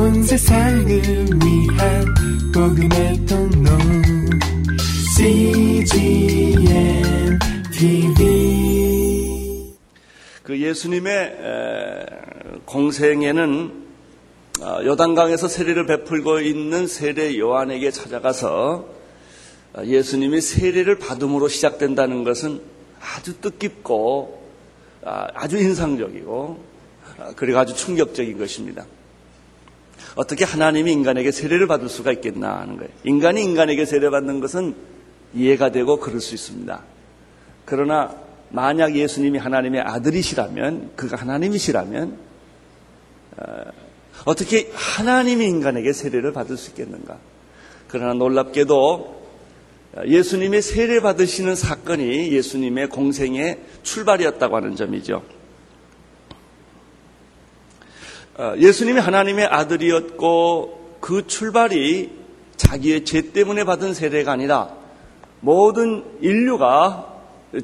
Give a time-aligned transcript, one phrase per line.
[0.00, 2.04] 온 세상을 위한
[2.54, 3.70] 복음의 통로
[5.14, 6.62] CGM
[7.70, 9.74] TV
[10.42, 11.36] 그 예수님의
[12.64, 13.90] 공생에는
[14.62, 18.88] 어, 요단강에서 세례를 베풀고 있는 세례 요한에게 찾아가서
[19.74, 22.62] 어, 예수님이 세례를 받음으로 시작된다는 것은
[23.00, 24.48] 아주 뜻깊고
[25.04, 26.64] 아, 아주 인상적이고
[27.18, 28.86] 아, 그리고 아주 충격적인 것입니다.
[30.14, 32.90] 어떻게 하나님이 인간에게 세례를 받을 수가 있겠나 하는 거예요.
[33.04, 34.74] 인간이 인간에게 세례받는 것은
[35.34, 36.82] 이해가 되고 그럴 수 있습니다.
[37.64, 38.14] 그러나
[38.50, 42.18] 만약 예수님이 하나님의 아들이시라면 그가 하나님이시라면
[43.36, 43.44] 어,
[44.24, 47.18] 어떻게 하나님이 인간에게 세례를 받을 수 있겠는가?
[47.88, 49.20] 그러나 놀랍게도
[50.06, 55.22] 예수님의 세례 받으시는 사건이 예수님의 공생의 출발이었다고 하는 점이죠.
[58.29, 62.10] 어, 예수님이 하나님의 아들이었고 그 출발이
[62.56, 64.70] 자기의 죄 때문에 받은 세례가 아니라
[65.40, 67.06] 모든 인류가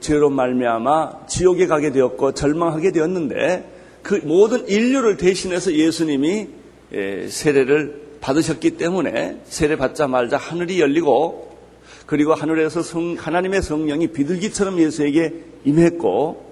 [0.01, 6.49] 죄로 말미암아 지옥에 가게 되었고 절망하게 되었는데 그 모든 인류를 대신해서 예수님이
[6.93, 11.57] 예, 세례를 받으셨기 때문에 세례 받자 말자 하늘이 열리고
[12.07, 16.46] 그리고 하늘에서 성, 하나님의 성령이 비둘기처럼 예수에게 임했고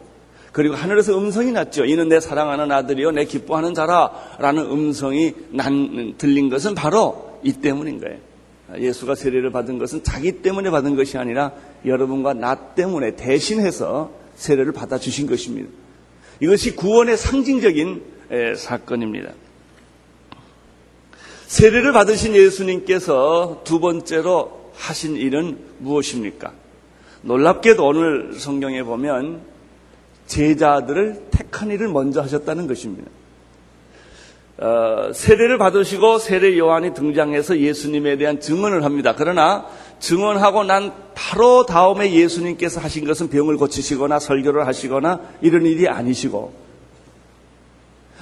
[0.55, 1.84] 그리고 하늘에서 음성이 났죠.
[1.84, 8.19] 이는 내 사랑하는 아들이요 내 기뻐하는 자라라는 음성이 난, 들린 것은 바로 이 때문인 거예요.
[8.78, 11.50] 예수가 세례를 받은 것은 자기 때문에 받은 것이 아니라
[11.84, 15.69] 여러분과 나 때문에 대신해서 세례를 받아 주신 것입니다.
[16.38, 18.02] 이것이 구원의 상징적인
[18.56, 19.32] 사건입니다.
[21.48, 26.52] 세례를 받으신 예수님께서 두 번째로 하신 일은 무엇입니까?
[27.22, 29.53] 놀랍게도 오늘 성경에 보면
[30.27, 33.11] 제자들을 택한 일을 먼저 하셨다는 것입니다.
[34.56, 39.14] 어, 세례를 받으시고 세례 요한이 등장해서 예수님에 대한 증언을 합니다.
[39.16, 39.66] 그러나
[39.98, 46.65] 증언하고 난 바로 다음에 예수님께서 하신 것은 병을 고치시거나 설교를 하시거나 이런 일이 아니시고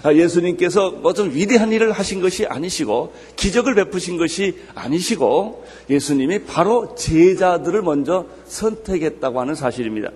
[0.05, 7.83] 아, 예수님께서 어떤 위대한 일을 하신 것이 아니시고 기적을 베푸신 것이 아니시고 예수님이 바로 제자들을
[7.83, 10.11] 먼저 선택했다고 하는 사실입니다.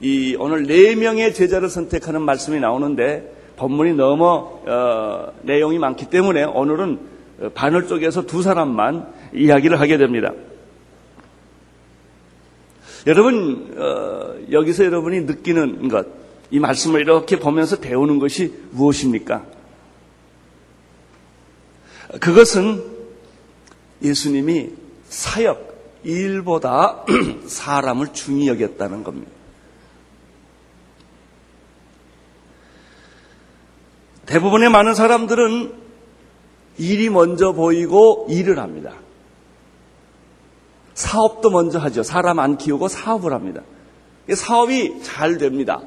[0.00, 4.24] 이 오늘 네 명의 제자를 선택하는 말씀이 나오는데 본문이 너무
[4.66, 6.98] 어, 내용이 많기 때문에 오늘은
[7.54, 10.32] 바늘 쪽에서 두 사람만 이야기를 하게 됩니다.
[13.06, 16.06] 여러분 어, 여기서 여러분이 느끼는 것,
[16.50, 19.44] 이 말씀을 이렇게 보면서 배우는 것이 무엇입니까?
[22.20, 22.84] 그것은
[24.02, 24.70] 예수님이
[25.08, 25.74] 사역
[26.04, 27.04] 일보다
[27.46, 29.35] 사람을 중히 여겼다는 겁니다.
[34.36, 35.72] 대부분의 많은 사람들은
[36.76, 38.92] 일이 먼저 보이고 일을 합니다.
[40.92, 42.02] 사업도 먼저 하죠.
[42.02, 43.62] 사람 안 키우고 사업을 합니다.
[44.30, 45.80] 사업이 잘 됩니다.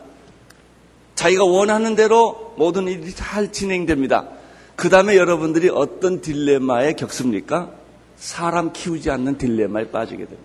[1.13, 4.29] 자기가 원하는 대로 모든 일이 잘 진행됩니다.
[4.75, 7.69] 그 다음에 여러분들이 어떤 딜레마에 겪습니까?
[8.15, 10.43] 사람 키우지 않는 딜레마에 빠지게 됩니다.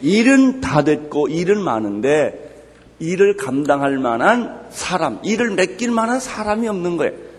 [0.00, 2.52] 일은 다 됐고 일은 많은데
[3.00, 7.31] 일을 감당할 만한 사람, 일을 맡길 만한 사람이 없는 거예요.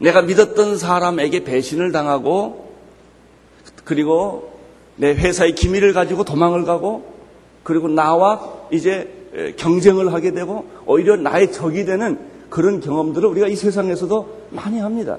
[0.00, 2.72] 내가 믿었던 사람에게 배신을 당하고
[3.84, 4.58] 그리고
[4.96, 7.14] 내 회사의 기밀을 가지고 도망을 가고
[7.62, 9.12] 그리고 나와 이제
[9.56, 12.18] 경쟁을 하게 되고 오히려 나의 적이 되는
[12.48, 15.18] 그런 경험들을 우리가 이 세상에서도 많이 합니다.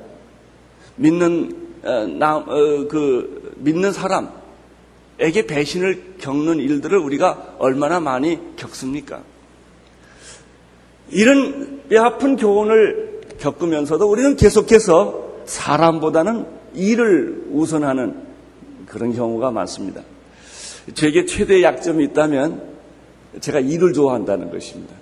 [0.95, 9.21] 믿는 어, 나, 어, 그 믿는 사람에게 배신을 겪는 일들을 우리가 얼마나 많이 겪습니까?
[11.09, 18.27] 이런 뼈아픈 교훈을 겪으면서도 우리는 계속해서 사람보다는 일을 우선하는
[18.85, 20.01] 그런 경우가 많습니다.
[20.93, 22.61] 제게 최대 약점이 있다면
[23.39, 24.93] 제가 일을 좋아한다는 것입니다.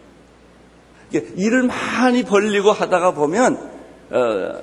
[1.36, 3.72] 일을 많이 벌리고 하다가 보면
[4.10, 4.62] 어,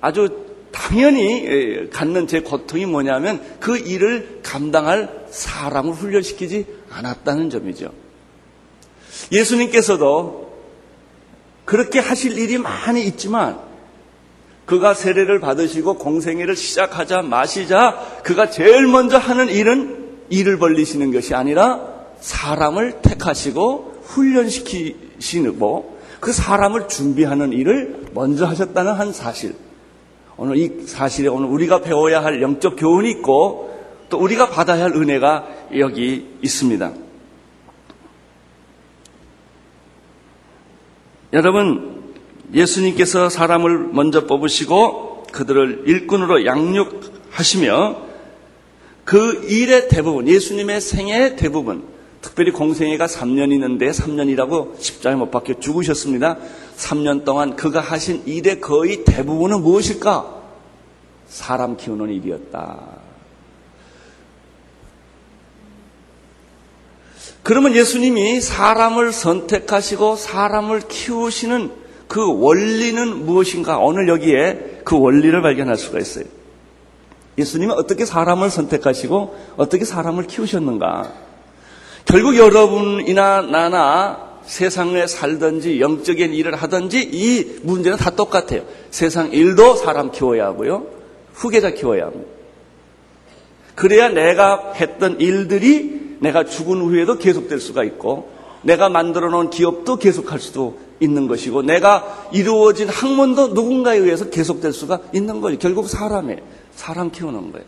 [0.00, 7.92] 아주 당연히 갖는 제 고통이 뭐냐면 그 일을 감당할 사람을 훈련시키지 않았다는 점이죠.
[9.30, 10.41] 예수님께서도
[11.64, 13.58] 그렇게 하실 일이 많이 있지만
[14.66, 21.80] 그가 세례를 받으시고 공생애를 시작하자 마시자 그가 제일 먼저 하는 일은 일을 벌리시는 것이 아니라
[22.20, 29.54] 사람을 택하시고 훈련시키시고 그 사람을 준비하는 일을 먼저 하셨다는 한 사실.
[30.36, 33.72] 오늘 이 사실에 오늘 우리가 배워야 할 영적 교훈이 있고
[34.08, 35.46] 또 우리가 받아야 할 은혜가
[35.78, 36.92] 여기 있습니다.
[41.32, 42.12] 여러분,
[42.52, 47.96] 예수님께서 사람을 먼저 뽑으시고 그들을 일꾼으로 양육하시며
[49.04, 51.84] 그 일의 대부분, 예수님의 생애의 대부분,
[52.20, 56.36] 특별히 공생애가 3년 있는데 3년이라고 십자가에 못 박혀 죽으셨습니다.
[56.76, 60.42] 3년 동안 그가 하신 일의 거의 대부분은 무엇일까?
[61.28, 63.01] 사람 키우는 일이었다.
[67.42, 71.70] 그러면 예수님이 사람을 선택하시고 사람을 키우시는
[72.06, 73.78] 그 원리는 무엇인가?
[73.78, 76.24] 오늘 여기에 그 원리를 발견할 수가 있어요.
[77.38, 81.12] 예수님은 어떻게 사람을 선택하시고 어떻게 사람을 키우셨는가?
[82.04, 88.62] 결국 여러분이나 나나 세상에 살든지 영적인 일을 하든지 이 문제는 다 똑같아요.
[88.90, 90.86] 세상 일도 사람 키워야 하고요.
[91.32, 92.30] 후계자 키워야 합니다.
[93.74, 98.30] 그래야 내가 했던 일들이 내가 죽은 후에도 계속될 수가 있고
[98.62, 105.00] 내가 만들어 놓은 기업도 계속할 수도 있는 것이고 내가 이루어진 학문도 누군가에 의해서 계속될 수가
[105.12, 105.58] 있는 거예요.
[105.58, 106.38] 결국 사람의
[106.74, 107.66] 사람 키우는 거예요.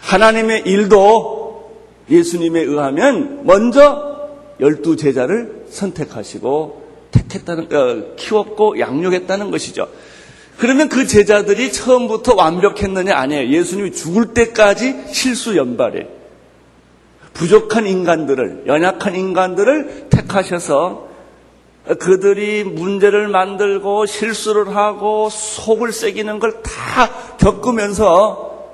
[0.00, 1.72] 하나님의 일도
[2.10, 4.28] 예수님에 의하면 먼저
[4.60, 6.80] 열두 제자를 선택하시고
[7.10, 9.88] 택했다는 어, 키웠고 양육했다는 것이죠.
[10.58, 13.48] 그러면 그 제자들이 처음부터 완벽했느냐 아니에요.
[13.48, 16.19] 예수님이 죽을 때까지 실수 연발에
[17.40, 21.08] 부족한 인간들을 연약한 인간들을 택하셔서
[21.98, 28.68] 그들이 문제를 만들고 실수를 하고 속을 새기는 걸 다 겪으면서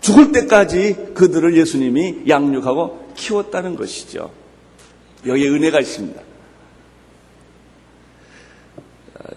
[0.00, 4.30] 죽을 때까지 그들을 예수님이 양육하고 키웠다는 것이죠.
[5.26, 6.22] 여기에 은혜가 있습니다.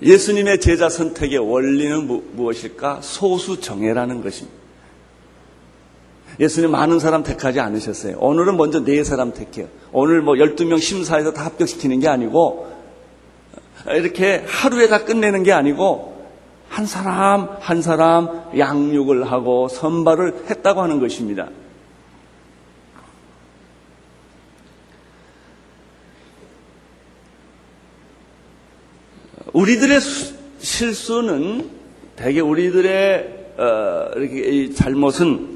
[0.03, 2.05] 예수님의 제자 선택의 원리는
[2.35, 2.99] 무엇일까?
[3.01, 4.62] 소수 정예라는 것입니다.
[6.39, 8.17] 예수님 많은 사람 택하지 않으셨어요.
[8.19, 9.67] 오늘은 먼저 네 사람 택해요.
[9.91, 12.71] 오늘 뭐 12명 심사해서 다 합격시키는 게 아니고
[13.87, 16.13] 이렇게 하루에 다 끝내는 게 아니고
[16.69, 21.49] 한 사람 한 사람 양육을 하고 선발을 했다고 하는 것입니다.
[29.53, 29.99] 우리들의
[30.57, 31.69] 실수는
[32.15, 35.52] 대개 우리들의 어, 이렇게 잘못은 어,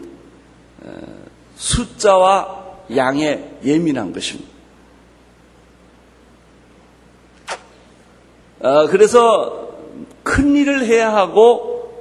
[1.56, 2.66] 숫자와
[2.96, 4.50] 양에 예민한 것입니다.
[8.60, 9.70] 어, 그래서
[10.24, 11.92] 큰 일을 해야 하고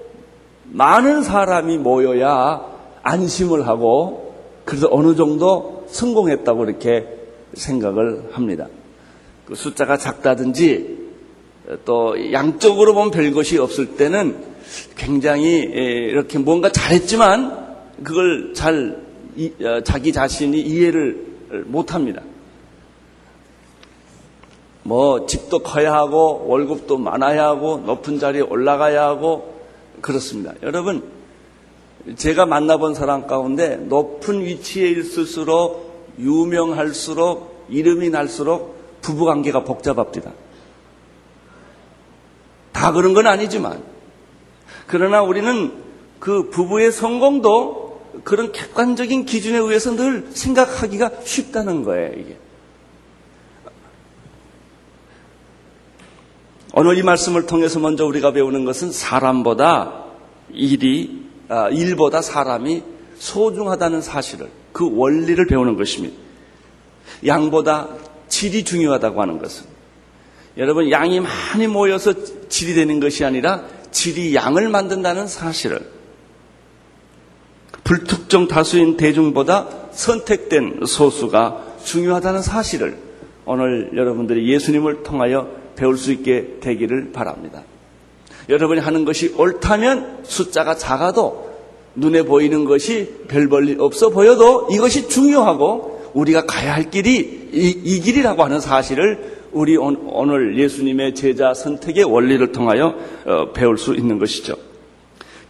[0.64, 2.64] 많은 사람이 모여야
[3.02, 4.34] 안심을 하고
[4.64, 7.06] 그래서 어느 정도 성공했다고 이렇게
[7.55, 8.67] 생각을 합니다.
[9.46, 11.06] 그 숫자가 작다든지
[11.84, 14.37] 또 양적으로 보면 별것이 없을 때는
[14.96, 17.66] 굉장히 이렇게 뭔가 잘했지만
[18.02, 19.04] 그걸 잘
[19.62, 21.26] 어, 자기 자신이 이해를
[21.66, 22.22] 못합니다.
[24.82, 29.60] 뭐 집도 커야 하고 월급도 많아야 하고 높은 자리에 올라가야 하고
[30.00, 30.52] 그렇습니다.
[30.62, 31.02] 여러분
[32.16, 40.32] 제가 만나본 사람 가운데 높은 위치에 있을수록 유명할수록 이름이 날수록 부부관계가 복잡합니다.
[42.72, 43.82] 다 그런 건 아니지만
[44.87, 45.72] 그러나 우리는
[46.20, 47.86] 그 부부의 성공도
[48.25, 52.37] 그런 객관적인 기준에 의해서 늘 생각하기가 쉽다는 거예요, 이게.
[56.75, 60.05] 오늘 이 말씀을 통해서 먼저 우리가 배우는 것은 사람보다
[60.53, 62.82] 일이, 아, 일보다 사람이
[63.19, 66.15] 소중하다는 사실을, 그 원리를 배우는 것입니다.
[67.25, 67.89] 양보다
[68.29, 69.65] 질이 중요하다고 하는 것은
[70.58, 72.13] 여러분 양이 많이 모여서
[72.49, 75.95] 질이 되는 것이 아니라 질이 양을 만든다는 사실을
[77.85, 82.96] 불특정 다수인 대중보다 선택된 소수가 중요하다는 사실을
[83.44, 87.63] 오늘 여러분들이 예수님을 통하여 배울 수 있게 되기를 바랍니다.
[88.49, 91.46] 여러분이 하는 것이 옳다면 숫자가 작아도
[91.94, 98.01] 눈에 보이는 것이 별 볼일 없어 보여도 이것이 중요하고 우리가 가야 할 길이 이, 이
[98.01, 102.94] 길이라고 하는 사실을 우리 오늘 예수님의 제자 선택의 원리를 통하여
[103.25, 104.66] 어, 배울 수 있는 것이죠.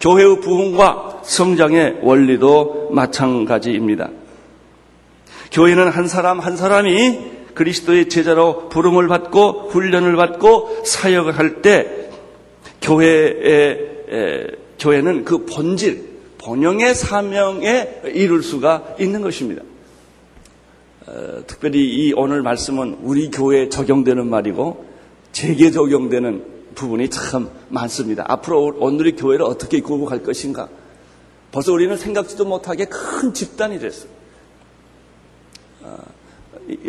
[0.00, 4.10] 교회의 부흥과 성장의 원리도 마찬가지입니다.
[5.52, 12.10] 교회는 한 사람 한 사람이 그리스도의 제자로 부름을 받고 훈련을 받고 사역을 할 때
[12.82, 16.04] 교회의 교회는 그 본질,
[16.38, 19.62] 본영의 사명에 이룰 수가 있는 것입니다.
[21.06, 24.84] 어, 특별히 이 오늘 말씀은 우리 교회에 적용되는 말이고
[25.32, 28.24] 제게 적용되는 부분이 참 많습니다.
[28.28, 30.68] 앞으로 오늘의 교회를 어떻게 이끌고 갈 것인가?
[31.50, 34.10] 벌써 우리는 생각지도 못하게 큰 집단이 됐어요.
[35.82, 35.96] 어,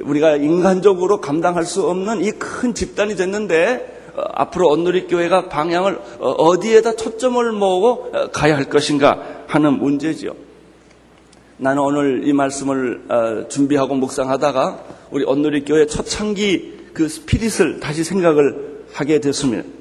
[0.03, 6.95] 우리가 인간적으로 감당할 수 없는 이 큰 집단이 됐는데 어, 앞으로 온누리교회가 방향을 어, 어디에다
[6.95, 10.35] 초점을 모으고 어, 가야 할 것인가 하는 문제지요.
[11.57, 19.19] 나는 오늘 이 말씀을 어, 준비하고 묵상하다가 우리 온누리교회 초창기 그 스피릿을 다시 생각을 하게
[19.21, 19.76] 됐습니다.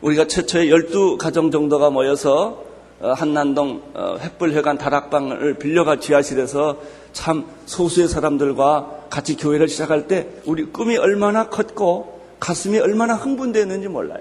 [0.00, 2.64] 우리가 최초에 12가정 정도가 모여서
[3.00, 6.78] 어, 한난동 어, 횃불회관 다락방을 빌려가 지하실에서
[7.12, 14.20] 참 소수의 사람들과 같이 교회를 시작할 때 우리 꿈이 얼마나 컸고 가슴이 얼마나 흥분되었는지 몰라요.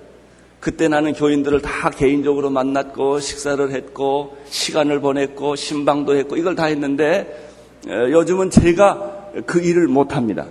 [0.59, 7.50] 그때 나는 교인들을 다 개인적으로 만났고 식사를 했고 시간을 보냈고 신방도 했고 이걸 다 했는데
[7.88, 10.48] 어, 요즘은 제가 그 일을 못 합니다.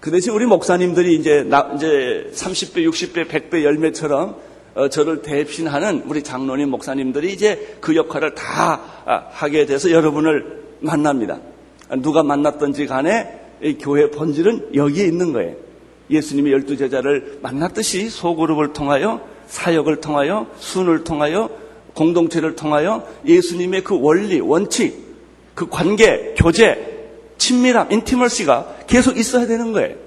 [0.00, 4.53] 그 대신 우리 목사님들이 이제 나, 이제 30배, 60배, 100배 열매처럼 어,
[4.90, 11.38] 저를 대신하는 우리 장로님 목사님들이 이제 그 역할을 다 아, 하게 돼서 여러분을 만납니다.
[11.98, 15.54] 누가 만났던지 간에 이 교회 본질은 여기에 있는 거예요.
[16.10, 21.48] 예수님이 열두 제자를 만났듯이 소그룹을 통하여 사역을 통하여 순을 통하여
[21.94, 24.96] 공동체를 통하여 예수님의 그 원리, 원칙,
[25.54, 30.03] 그 관계, 교제, 친밀함, 인티멀시가 계속 있어야 되는 거예요.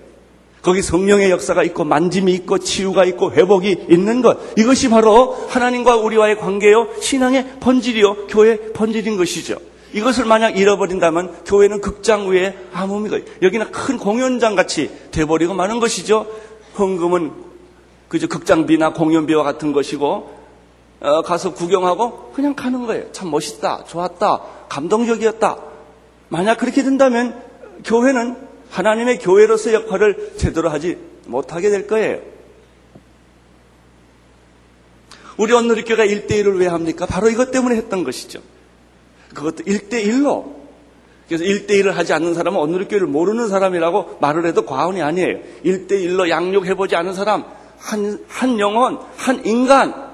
[0.67, 4.37] 거기 성령의 역사가 있고 만짐이 있고 치유가 있고 회복이 있는 것.
[4.57, 9.55] 이것이 바로 하나님과 우리와의 관계요, 신앙의 본질이요, 교회 본질인 것이죠.
[9.93, 16.27] 이것을 만약 잃어버린다면 교회는 극장 위에 아무 의미가 여기는 큰 공연장 같이 돼버리고 마는 것이죠.
[16.77, 17.31] 헌금은
[18.09, 20.35] 그저 극장비나 공연비와 같은 것이고
[20.99, 23.09] 어, 가서 구경하고 그냥 가는 거예요.
[23.13, 25.59] 참 멋있다, 좋았다, 감동적이었다.
[26.27, 27.41] 만약 그렇게 된다면
[27.85, 32.19] 교회는 하나님의 교회로서 역할을 제대로 하지 못하게 될 거예요.
[35.37, 37.05] 우리 온누리교가 1대1을 왜 합니까?
[37.05, 38.41] 바로 이것 때문에 했던 것이죠.
[39.33, 40.55] 그것도 1대1로.
[41.27, 45.39] 그래서 1대1을 하지 않는 사람은 온누리교회를 모르는 사람이라고 말을 해도 과언이 아니에요.
[45.65, 47.45] 1대1로 양육해보지 않은 사람,
[47.77, 50.07] 한, 한 영혼, 한 인간,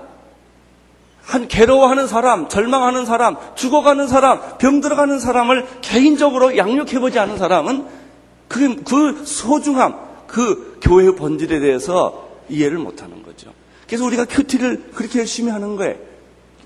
[1.24, 8.03] 한 괴로워하는 사람, 절망하는 사람, 죽어가는 사람, 병들어가는 사람을 개인적으로 양육해보지 않은 사람은
[8.48, 9.96] 그, 그 소중함,
[10.28, 13.54] 그 교회의 본질에 대해서 이해를 못하는 거죠.
[13.88, 15.96] 그래서 우리가 큐티를 그렇게 열심히 하는 거예요.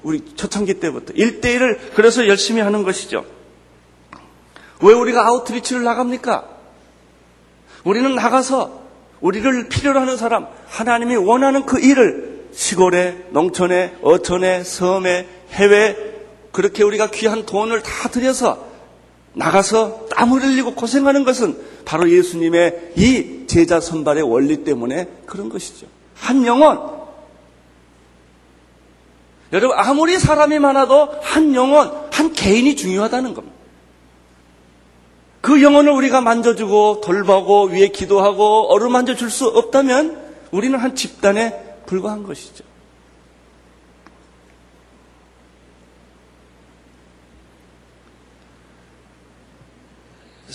[0.04, 1.14] 우리 초창기 때부터.
[1.14, 3.26] 1대1을 그래서 열심히 하는 것이죠.
[4.82, 6.48] 왜 우리가 아우트리치를 나갑니까?
[7.84, 8.82] 우리는 나가서
[9.22, 15.96] 우리를 필요로 하는 사람, 하나님이 원하는 그 일을 시골에, 농촌에, 어촌에, 섬에, 해외,
[16.52, 18.66] 그렇게 우리가 귀한 돈을 다 들여서
[19.38, 25.88] 나가서 땀을 흘리고 고생하는 것은 바로 예수님의 이 제자 선발의 원리 때문에 그런 것이죠.
[26.16, 26.98] 한 영혼,
[29.54, 33.56] 여러분, 아무리 사람이 많아도 한 영혼, 한 개인이 중요하다는 겁니다.
[35.40, 40.18] 그 영혼을 우리가 만져주고 돌보고 위에 기도하고 어루만져 줄 수 없다면
[40.52, 41.54] 우리는 한 집단에
[41.86, 42.66] 불과한 것이죠.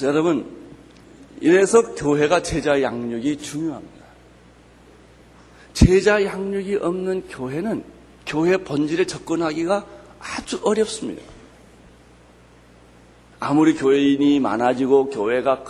[0.02, 0.44] 그래서 여러분,
[1.40, 4.04] 이래서 교회가 제자 양육이 중요합니다.
[5.75, 7.85] 제자 양육이 없는 교회는
[8.26, 9.87] 교회 본질에 접근하기가
[10.18, 11.23] 아주 어렵습니다.
[13.38, 15.62] 아무리 교회인이 많아지고 교회가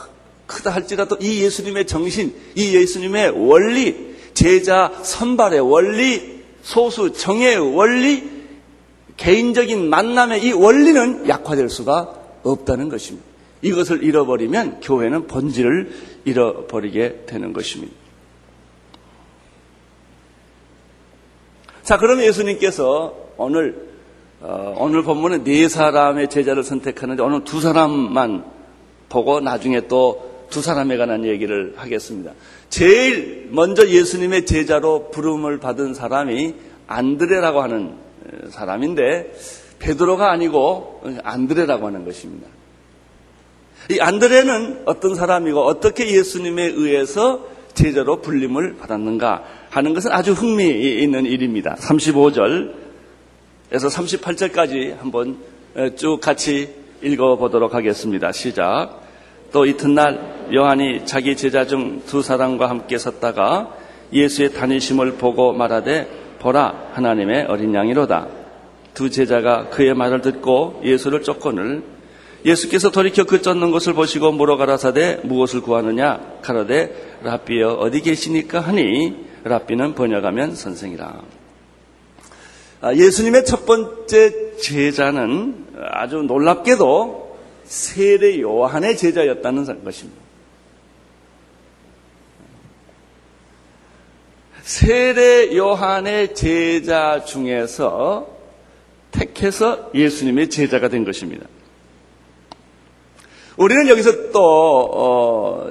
[0.46, 8.30] 크다 할지라도 이 예수님의 정신, 이 예수님의 원리, 제자 선발의 원리, 소수 정의 원리,
[9.18, 13.31] 개인적인 만남의 이 원리는 약화될 수가 없다는 것입니다.
[13.62, 15.92] 이것을 잃어버리면 교회는 본질을
[16.24, 17.94] 잃어버리게 되는 것입니다.
[21.82, 23.90] 자, 그러면 예수님께서 오늘
[24.40, 28.44] 어, 오늘 본문은 네 사람의 제자를 선택하는데 오늘 두 사람만
[29.08, 32.32] 보고 나중에 또 두 사람에 관한 얘기를 하겠습니다.
[32.68, 36.54] 제일 먼저 예수님의 제자로 부름을 받은 사람이
[36.86, 37.94] 안드레라고 하는
[38.50, 39.32] 사람인데
[39.80, 42.46] 베드로가 아니고 안드레라고 하는 것입니다.
[43.92, 50.64] 이 안드레는 어떤 사람이고 어떻게 예수님에 의해서 제자로 불림을 받았는가 하는 것은 아주 흥미
[51.02, 51.76] 있는 일입니다.
[51.78, 52.72] 35절에서
[53.70, 55.36] 38절까지 한번
[55.96, 56.70] 쭉 같이
[57.02, 58.32] 읽어보도록 하겠습니다.
[58.32, 59.00] 시작.
[59.52, 63.76] 또 이튿날 요한이 자기 제자 중 두 사람과 함께 섰다가
[64.12, 68.28] 예수의 다니심을 보고 말하되 보라 하나님의 어린 양이로다.
[68.94, 71.82] 두 제자가 그의 말을 듣고 예수를 쫓거늘
[72.44, 79.16] 예수께서 돌이켜 그 쫓는 것을 보시고 물어 가라사대 무엇을 구하느냐 가라되 라비여 어디 계시니까 하니
[79.44, 81.22] 랍비는 번역하면 선생이라.
[82.80, 90.20] 아, 예수님의 첫 번째 제자는 아주 놀랍게도 세례 요한의 제자였다는 것입니다.
[94.62, 98.28] 세례 요한의 제자 중에서
[99.12, 101.46] 택해서 예수님의 제자가 된 것입니다.
[103.56, 105.70] 우리는 여기서 또 어,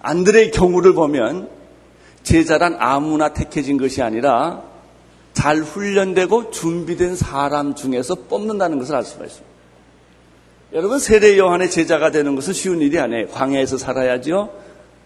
[0.00, 1.48] 안드레의 경우를 보면
[2.22, 4.62] 제자란 아무나 택해진 것이 아니라
[5.32, 9.56] 잘 훈련되고 준비된 사람 중에서 뽑는다는 것을 알 수가 있습니다.
[10.72, 13.28] 여러분 세례 요한의 제자가 되는 것은 쉬운 일이 아니에요.
[13.28, 14.50] 광야에서 살아야지요.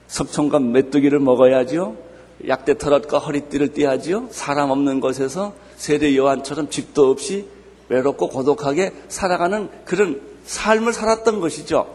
[0.08, 1.96] 석청과 메뚜기를 먹어야지요.
[2.48, 4.28] 약대 털옷과 허리띠를 띠야지요.
[4.30, 7.46] 사람 없는 곳에서 세례 요한처럼 집도 없이
[7.88, 11.86] 외롭고 고독하게 살아가는 그런 삶을 살았던 것이죠.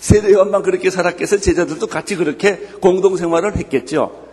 [0.00, 4.26] 세례 요한만 그렇게 살았겠어 제자들도 같이 그렇게 공동 생활을 했겠죠.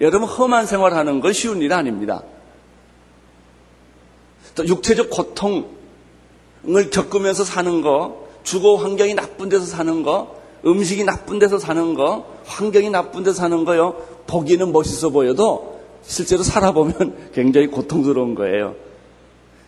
[0.00, 2.22] 여러분 험한 생활하는 건 쉬운 일 아닙니다.
[4.54, 5.64] 또 육체적 고통을
[6.92, 12.90] 겪으면서 사는 거, 주거 환경이 나쁜 데서 사는 거, 음식이 나쁜 데서 사는 거, 환경이
[12.90, 13.94] 나쁜 데서 사는 거요.
[14.26, 18.87] 보기는 멋있어 보여도 실제로 살아보면 굉장히 고통스러운 거예요.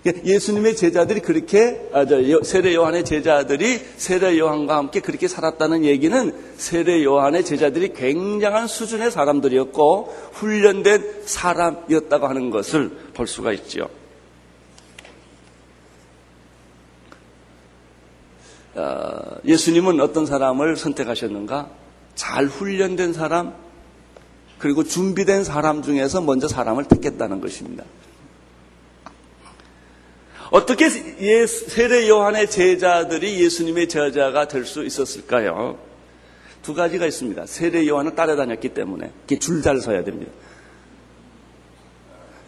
[0.07, 7.04] 예수님의 제자들이 그렇게 아, 저, 세례 요한의 제자들이 세례 요한과 함께 그렇게 살았다는 얘기는 세례
[7.04, 13.88] 요한의 제자들이 굉장한 수준의 사람들이었고 훈련된 사람이었다고 하는 것을 볼 수가 있죠.
[18.75, 21.69] 어, 예수님은 어떤 사람을 선택하셨는가?
[22.14, 23.54] 잘 훈련된 사람,
[24.59, 27.85] 그리고 준비된 사람 중에서 먼저 사람을 택했다는 것입니다.
[30.50, 30.87] 어떻게
[31.21, 35.78] 예, 세례 요한의 제자들이 예수님의 제자가 될 수 있었을까요?
[36.62, 37.47] 두 가지가 있습니다.
[37.47, 40.33] 세례 요한을 따라다녔기 때문에 줄 잘 서야 됩니다.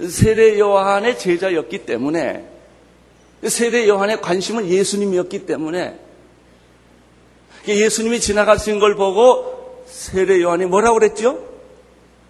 [0.09, 2.44] 세례 요한의 제자였기 때문에
[3.47, 5.99] 세례 요한의 관심은 예수님이었기 때문에
[7.68, 11.38] 예수님이 지나가신 걸 보고 세례 요한이 뭐라고 그랬죠?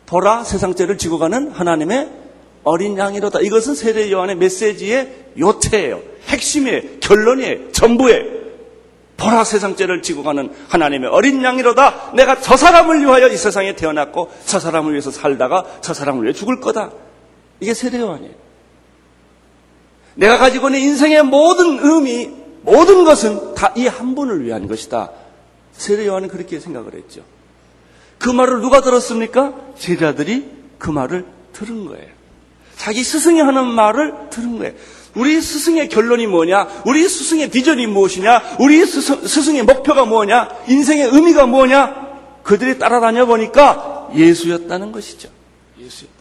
[0.06, 2.21] 보라 세상죄를 지고 가는 하나님의
[2.64, 3.40] 어린 양이로다.
[3.40, 6.00] 이것은 세례 요한의 메시지의 요체예요.
[6.28, 6.80] 핵심이에요.
[7.00, 7.72] 결론이에요.
[7.72, 8.42] 전부예요.
[9.16, 12.12] 보라 세상죄를 지고 가는 하나님의 어린 양이로다.
[12.14, 16.60] 내가 저 사람을 위하여 이 세상에 태어났고 저 사람을 위해서 살다가 저 사람을 위해 죽을
[16.60, 16.90] 거다.
[17.60, 18.34] 이게 세례 요한이에요.
[20.14, 22.30] 내가 가지고 있는 인생의 모든 의미,
[22.62, 25.10] 모든 것은 다 이 한 분을 위한 것이다.
[25.72, 27.22] 세례 요한은 그렇게 생각을 했죠.
[28.18, 29.54] 그 말을 누가 들었습니까?
[29.78, 30.48] 제자들이
[30.78, 32.06] 그 말을 들은 거예요.
[32.82, 34.72] 자기 스승이 하는 말을 들은 거예요.
[35.14, 36.82] 우리 스승의 결론이 뭐냐?
[36.84, 38.56] 우리 스승의 비전이 무엇이냐?
[38.58, 40.48] 우리 스승, 의 목표가 뭐냐?
[40.66, 42.08] 인생의 의미가 뭐냐?
[42.42, 45.28] 그들이 따라다녀 보니까 예수였다는 것이죠.
[45.78, 46.12] 예수였다.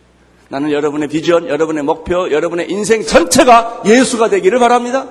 [0.50, 5.08] 나는 여러분의 비전, 여러분의 목표, 여러분의 인생 전체가 예수가 되기를 바랍니다.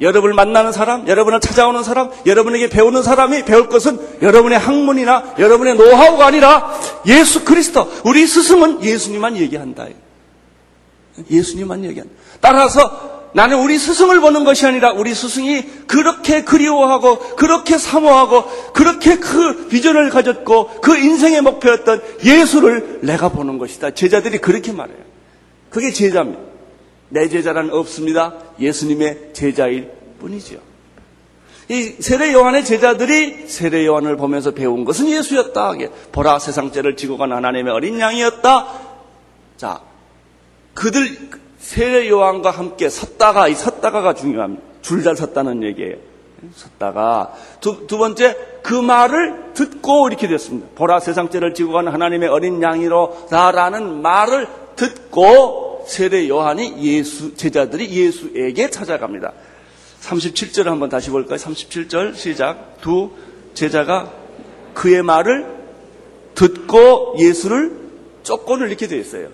[0.00, 6.24] 여러분을 만나는 사람, 여러분을 찾아오는 사람, 여러분에게 배우는 사람이 배울 것은 여러분의 학문이나 여러분의 노하우가
[6.24, 6.74] 아니라
[7.06, 7.86] 예수 그리스도.
[8.04, 9.88] 우리 스승은 예수님만 얘기한다.
[11.30, 12.12] 예수님만 얘기한다.
[12.40, 19.68] 따라서 나는 우리 스승을 보는 것이 아니라 우리 스승이 그렇게 그리워하고 그렇게 사모하고 그렇게 그
[19.68, 23.90] 비전을 가졌고 그 인생의 목표였던 예수를 내가 보는 것이다.
[23.90, 24.98] 제자들이 그렇게 말해요.
[25.68, 26.40] 그게 제자입니다.
[27.10, 28.34] 내 제자란 없습니다.
[28.58, 30.56] 예수님의 제자일 뿐이죠.
[31.68, 35.74] 이 세례 요한의 제자들이 세례 요한을 보면서 배운 것은 예수였다.
[36.12, 38.66] 보라 세상죄를 지고 간 하나님의 어린 양이었다.
[39.56, 39.80] 자,
[40.76, 41.16] 그들
[41.58, 44.62] 세례 요한과 함께 섰다가 이 섰다가가 중요합니다.
[44.82, 45.96] 줄잘 섰다는 얘기예요.
[46.54, 50.68] 섰다가 두, 두 번째 그 말을 듣고 이렇게 됐습니다.
[50.74, 59.32] 보라 세상죄를 지고 간 하나님의 어린 양이로다라는 말을 듣고 세례 요한이 예수 제자들이 예수에게 찾아갑니다.
[60.02, 61.38] 37절 한번 다시 볼까요?
[61.38, 62.80] 37절 시작.
[62.82, 63.10] 두
[63.54, 64.12] 제자가
[64.74, 65.46] 그의 말을
[66.34, 67.72] 듣고 예수를
[68.22, 69.28] 쫓고는 이렇게 되어 있어요.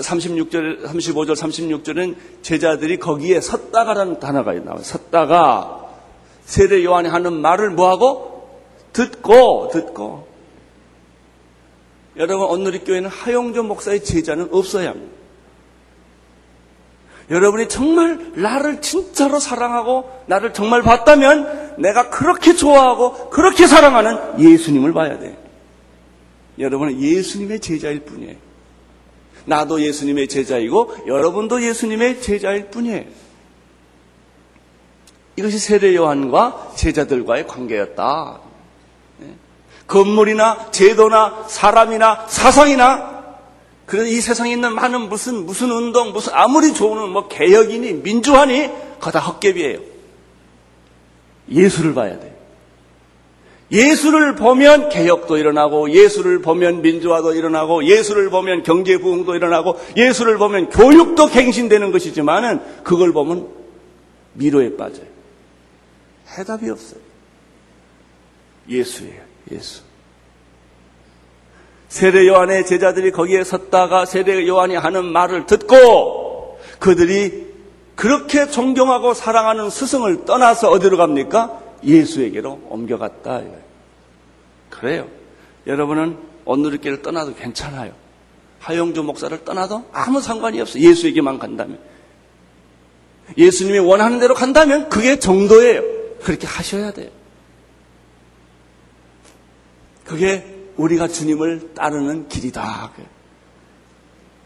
[0.00, 4.82] 36절, 35절, 36절은 제자들이 거기에 섰다가라는 단어가 나와요.
[4.82, 5.88] 섰다가
[6.44, 8.50] 세례 요한이 하는 말을 뭐하고?
[8.92, 10.26] 듣고, 듣고.
[12.16, 15.20] 여러분, 오늘의 교회는 하용조 목사의 제자는 없어야 합니다.
[17.30, 25.16] 여러분이 정말 나를 진짜로 사랑하고 나를 정말 봤다면 내가 그렇게 좋아하고 그렇게 사랑하는 예수님을 봐야
[25.18, 25.38] 돼.
[26.58, 28.49] 여러분은 예수님의 제자일 뿐이에요.
[29.46, 33.04] 나도 예수님의 제자이고 여러분도 예수님의 제자일 뿐이에요.
[35.36, 38.40] 이것이 세례 요한과 제자들과의 관계였다.
[39.18, 39.26] 네.
[39.86, 43.20] 건물이나 제도나 사람이나 사상이나
[43.86, 49.18] 그래서 이 세상에 있는 많은 무슨 무슨 운동 무슨 아무리 좋은 뭐 개혁이니 민주화니 그다
[49.18, 49.80] 헛개비예요.
[51.50, 52.39] 예수를 봐야 돼.
[53.72, 60.70] 예수를 보면 개혁도 일어나고 예수를 보면 민주화도 일어나고 예수를 보면 경제 부흥도 일어나고 예수를 보면
[60.70, 63.48] 교육도 갱신되는 것이지만은 그걸 보면
[64.32, 65.06] 미로에 빠져요.
[66.36, 67.00] 해답이 없어요.
[68.68, 69.22] 예수예요.
[69.52, 69.82] 예수.
[71.88, 77.50] 세례 요한의 제자들이 거기에 섰다가 세례 요한이 하는 말을 듣고 그들이
[77.96, 81.59] 그렇게 존경하고 사랑하는 스승을 떠나서 어디로 갑니까?
[81.84, 83.42] 예수에게로 옮겨갔다.
[84.68, 85.08] 그래요.
[85.66, 87.92] 여러분은 온누리길을 떠나도 괜찮아요.
[88.60, 90.82] 하영주 목사를 떠나도 아무 상관이 없어요.
[90.82, 91.78] 예수에게만 간다면.
[93.36, 95.82] 예수님이 원하는 대로 간다면 그게 정도예요.
[96.22, 97.10] 그렇게 하셔야 돼요.
[100.04, 100.44] 그게
[100.76, 102.90] 우리가 주님을 따르는 길이다.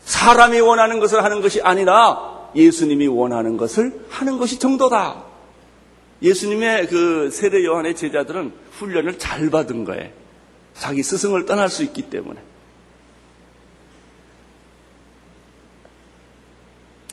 [0.05, 5.25] 사람이 원하는 것을 하는 것이 아니라 예수님이 원하는 것을 하는 것이 정도다.
[6.25, 10.11] 예수님의 그 세례 요한의 제자들은 훈련을 잘 받은 거예요.
[10.73, 12.41] 자기 스승을 떠날 수 있기 때문에.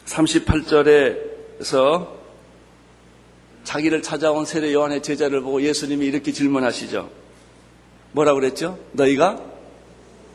[0.05, 2.07] 38절에서
[3.65, 7.11] 자기를 찾아온 세례 요한의 제자를 보고 예수님이 이렇게 질문하시죠.
[8.13, 8.79] 뭐라고 그랬죠?
[8.93, 9.43] 너희가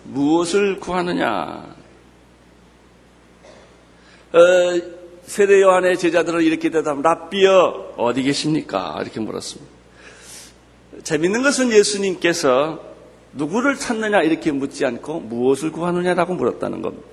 [0.04, 1.74] 무엇을 구하느냐?
[4.32, 4.95] 어,
[5.26, 8.98] 세례 요한의 제자들은 이렇게 대답, 랍비어 어디 계십니까?
[9.02, 9.70] 이렇게 물었습니다.
[11.02, 12.80] 재밌는 것은 예수님께서
[13.32, 17.06] 누구를 찾느냐 이렇게 묻지 않고 무엇을 구하느냐라고 물었다는 겁니다.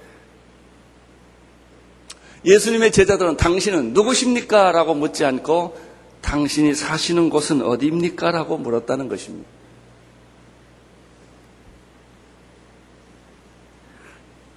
[2.46, 4.72] 예수님의 제자들은 당신은 누구십니까?
[4.72, 5.78] 라고 묻지 않고
[6.22, 8.32] 당신이 사시는 곳은 어디입니까?
[8.32, 9.50] 라고 물었다는 것입니다.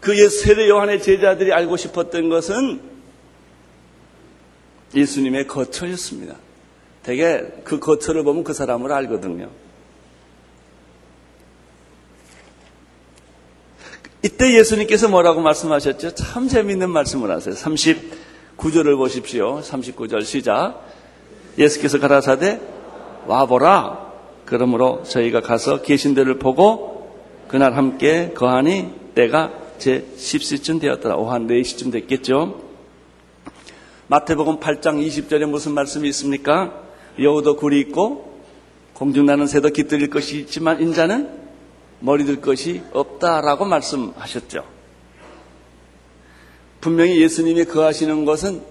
[0.00, 2.95] 그 세례 요한의 제자들이 알고 싶었던 것은
[4.94, 6.36] 예수님의 거처였습니다.
[7.02, 9.50] 되게 그 거처를 보면 그 사람을 알거든요.
[14.22, 16.14] 이때 예수님께서 뭐라고 말씀하셨죠?
[16.14, 17.54] 참 재밌는 말씀을 하세요.
[17.54, 19.60] 39절을 보십시오.
[19.60, 20.82] 39절 시작.
[21.56, 22.60] 예수께서 가라사대
[23.26, 24.04] 와보라.
[24.44, 31.16] 그러므로 저희가 가서 계신 데를 보고 그날 함께 거하니 때가 제 10시쯤 되었더라.
[31.16, 32.65] 오후 한 4시쯤 됐겠죠.
[34.08, 36.80] 마태복음 8장 20절에 무슨 말씀이 있습니까?
[37.18, 38.40] 여우도 굴이 있고
[38.94, 41.28] 공중나는 새도 깃들일 것이 있지만 인자는
[41.98, 44.64] 머리 들 것이 없다라고 말씀하셨죠.
[46.80, 48.62] 분명히 예수님이 거하시는 것은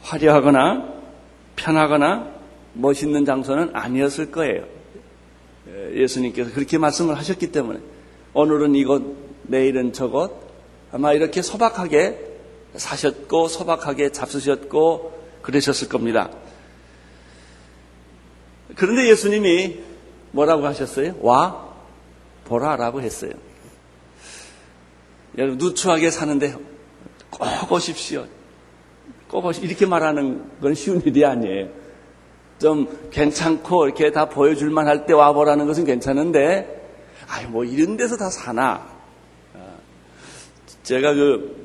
[0.00, 0.88] 화려하거나
[1.56, 2.32] 편하거나
[2.72, 4.64] 멋있는 장소는 아니었을 거예요.
[5.94, 7.78] 예수님께서 그렇게 말씀을 하셨기 때문에
[8.32, 9.02] 오늘은 이곳,
[9.42, 10.32] 내일은 저곳
[10.90, 12.31] 아마 이렇게 소박하게
[12.76, 16.30] 사셨고 소박하게 잡수셨고 그러셨을 겁니다.
[18.76, 19.80] 그런데 예수님이
[20.30, 21.14] 뭐라고 하셨어요?
[21.20, 21.68] 와
[22.44, 23.32] 보라라고 했어요.
[25.36, 26.54] 여러분 누추하게 사는데
[27.30, 28.26] 꼭 오십시오.
[29.28, 29.68] 꼭 오십시오.
[29.68, 31.68] 이렇게 말하는 건 쉬운 일이 아니에요.
[32.58, 36.80] 좀 괜찮고 이렇게 다 보여줄 만 할 때 와보라는 것은 괜찮은데
[37.28, 38.86] 아유 뭐 이런 데서 다 사나.
[39.54, 39.58] 아,
[40.82, 41.61] 제가 그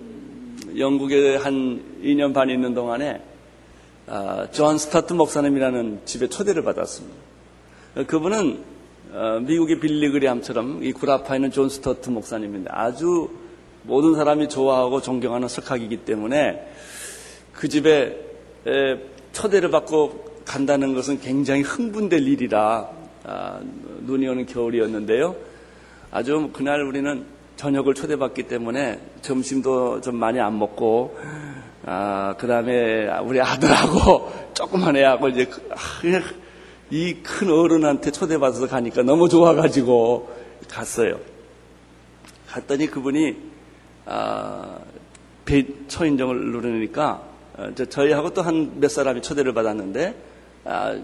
[0.77, 3.21] 영국에 한 2년 반 있는 동안에
[4.05, 7.17] 아, 존 스토트 목사님이라는 집에 초대를 받았습니다.
[8.07, 8.63] 그분은
[9.11, 13.29] 어, 미국의 빌리 그레이엄처럼 이 구라파에 있는 존 스토트 목사님인데 아주
[13.83, 16.71] 모든 사람이 좋아하고 존경하는 석학이기 때문에
[17.53, 18.15] 그 집에
[19.31, 22.89] 초대를 받고 간다는 것은 굉장히 흥분될 일이라
[23.23, 23.59] 아,
[24.01, 25.35] 눈이 오는 겨울이었는데요.
[26.11, 27.25] 아주 그날 우리는
[27.57, 31.17] 저녁을 초대받기 때문에 점심도 좀 많이 안 먹고
[31.85, 35.77] 아, 그 다음에 우리 아들하고 조그만 애하고 이제 그, 아,
[36.89, 40.29] 이큰 어른한테 초대받아서 가니까 너무 좋아가지고
[40.69, 41.19] 갔어요.
[42.47, 43.35] 갔더니 그분이
[44.05, 44.77] 아,
[45.45, 47.21] 배 초인종을 누르니까
[47.57, 50.15] 어, 저희하고 또 한 몇 사람이 초대를 받았는데
[50.65, 50.95] 아,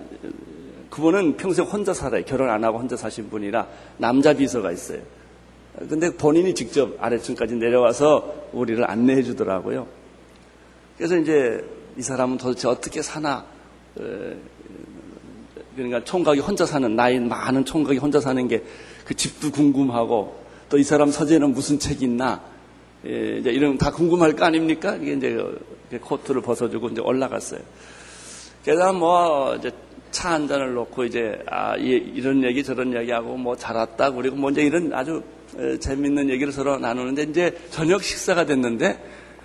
[0.91, 2.23] 그분은 평생 혼자 살아요.
[2.25, 4.99] 결혼 안 하고 혼자 사신 분이라 남자 비서가 있어요.
[5.89, 9.87] 근데 본인이 직접 아래층까지 내려와서 우리를 안내해 주더라고요.
[10.97, 11.63] 그래서 이제
[11.97, 13.45] 이 사람은 도대체 어떻게 사나,
[15.75, 18.63] 그러니까 총각이 혼자 사는, 나이 많은 총각이 혼자 사는 게
[19.03, 22.41] 그 집도 궁금하고 또 이 사람 서재는 무슨 책이 있나,
[23.03, 24.95] 이제 이런 다 궁금할 거 아닙니까?
[24.95, 25.37] 이게 이제
[25.99, 27.59] 코트를 벗어주고 이제 올라갔어요.
[28.63, 29.71] 그래서 뭐 이제
[30.13, 34.49] 차 한 잔을 놓고 이제 아 이런 얘기 저런 얘기하고 뭐 잘 왔다 그리고 뭐
[34.51, 35.21] 이제 이런 아주
[35.81, 39.03] 재밌는 얘기를 서로 나누는데 이제 저녁 식사가 됐는데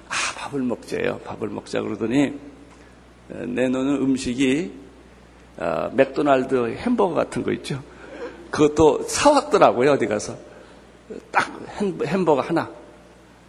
[0.09, 1.21] 아 밥을 먹재요.
[1.25, 2.35] 밥을 먹자 그러더니
[3.29, 4.71] 내놓는 음식이
[5.59, 7.83] 어, 맥도날드 햄버거 같은 거 있죠.
[8.51, 10.37] 그것도 사왔더라고요, 어디 가서.
[11.33, 11.51] 딱
[11.81, 12.71] 햄- 햄버거 하나.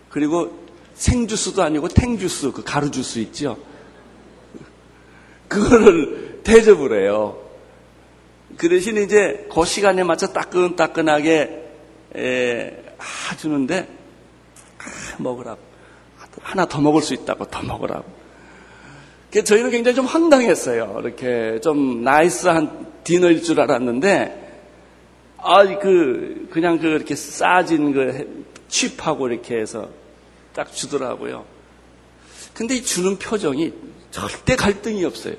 [0.10, 0.52] 그리고
[0.96, 3.58] 생주스도 아니고 탱주스, 그 가루 주스 있죠.
[5.48, 7.38] 그거를 대접을 해요.
[8.58, 11.72] 그 대신 이제 그 시간에 맞춰 따끈따끈하게
[12.16, 13.88] 에, 아, 주는데
[14.80, 15.60] 아, 먹으라고
[16.42, 18.06] 하나 더 먹을 수 있다고 더 먹으라고.
[19.44, 20.98] 저희는 굉장히 좀 황당했어요.
[21.04, 24.48] 이렇게 좀 나이스한 디너일 줄 알았는데
[25.38, 29.90] 아 그 그냥 그 이렇게 싸진 그 칩하고 이렇게 해서
[30.54, 31.46] 딱 주더라고요.
[32.54, 33.72] 근데 이 주는 표정이
[34.12, 35.36] 절대 갈등이 없어요.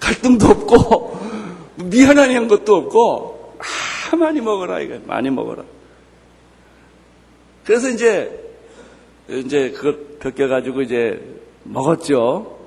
[0.00, 1.18] 갈등도 없고
[1.76, 3.54] 미안한 것도 없고
[4.10, 5.64] 아 많이 먹어라 이거 많이 먹어라.
[7.64, 8.48] 그래서 이제
[9.28, 11.20] 이제 그걸 벗겨가지고 이제
[11.64, 12.58] 먹었죠.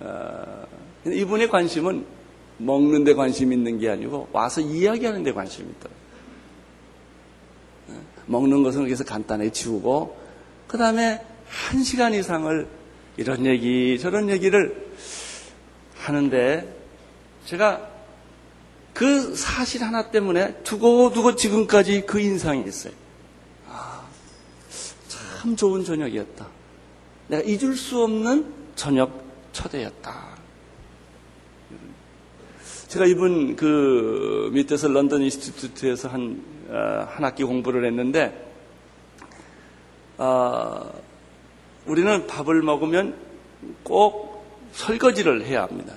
[0.00, 0.64] 어,
[1.06, 2.06] 이분의 관심은
[2.56, 6.02] 먹는 데 관심 있는 게 아니고 와서 이야기하는 데 관심이 있더라고요.
[7.88, 10.16] 어, 먹는 것은 그래서 간단하게 치우고
[10.66, 12.66] 그 다음에 한 시간 이상을
[13.18, 14.81] 이런 얘기 저런 얘기를
[16.02, 16.76] 하는데
[17.46, 17.88] 제가
[18.92, 22.92] 그 사실 하나 때문에 두고두고 지금까지 그 인상이 있어요.
[23.68, 24.02] 아,
[25.08, 26.46] 참 좋은 저녁이었다.
[27.28, 30.32] 내가 잊을 수 없는 저녁 초대였다.
[32.88, 38.52] 제가 이분 그 밑에서 런던 인스티튜트에서 한, 어, 한 학기 공부를 했는데,
[40.18, 40.92] 어,
[41.86, 43.16] 우리는 밥을 먹으면
[43.82, 44.31] 꼭
[44.72, 45.94] 설거지를 해야 합니다.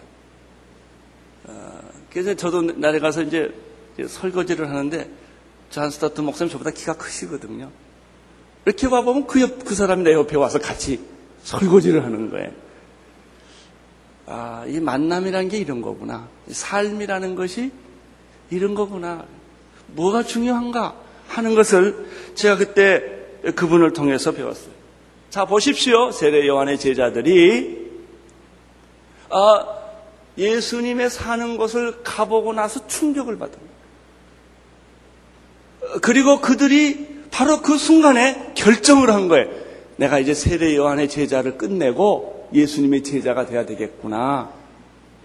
[1.45, 1.79] 어,
[2.11, 3.53] 그래서 저도 날에 가서 이제
[4.07, 5.09] 설거지를 하는데,
[5.69, 7.71] 잔스타트 목사님 저보다 키가 크시거든요.
[8.65, 10.99] 이렇게 와보면 그 옆, 그 사람이 내 옆에 와서 같이
[11.43, 12.51] 설거지를 하는 거예요.
[14.27, 16.27] 아, 이 만남이라는 게 이런 거구나.
[16.47, 17.71] 삶이라는 것이
[18.49, 19.25] 이런 거구나.
[19.87, 20.95] 뭐가 중요한가
[21.27, 23.03] 하는 것을 제가 그때
[23.55, 24.73] 그분을 통해서 배웠어요.
[25.29, 26.11] 자, 보십시오.
[26.11, 27.84] 세례 요한의 제자들이,
[29.29, 29.65] 아,
[30.37, 33.75] 예수님의 사는 것을 가보고 나서 충격을 받은 거예요.
[36.01, 39.47] 그리고 그들이 바로 그 순간에 결정을 한 거예요.
[39.97, 44.51] 내가 이제 세례 요한의 제자를 끝내고 예수님의 제자가 돼야 되겠구나.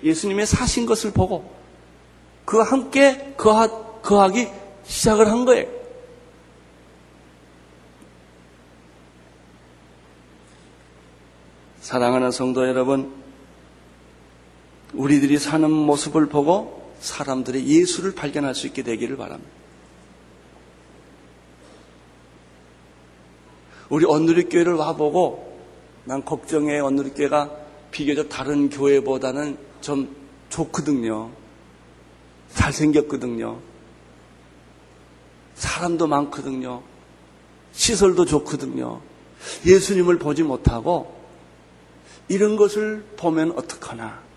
[0.03, 1.51] 예수님의 사신 것을 보고
[2.45, 3.69] 그와 함께 거하,
[4.03, 4.49] 거하기
[4.85, 5.67] 시작을 한 거예요.
[11.81, 13.20] 사랑하는 성도 여러분,
[14.95, 19.51] 우리들이 사는 모습을 보고 사람들의 예수를 발견할 수 있게 되기를 바랍니다.
[23.89, 25.59] 우리 언누리 교회를 와보고
[26.05, 27.51] 난 걱정해 언누리 교회가
[27.91, 30.15] 비교적 다른 교회보다는 좀
[30.49, 31.31] 좋거든요.
[32.55, 33.59] 잘생겼거든요.
[35.55, 36.83] 사람도 많거든요.
[37.73, 39.01] 시설도 좋거든요.
[39.67, 41.15] 예수님을 보지 못하고
[42.29, 44.30] 이런 것을 보면 어떡하나.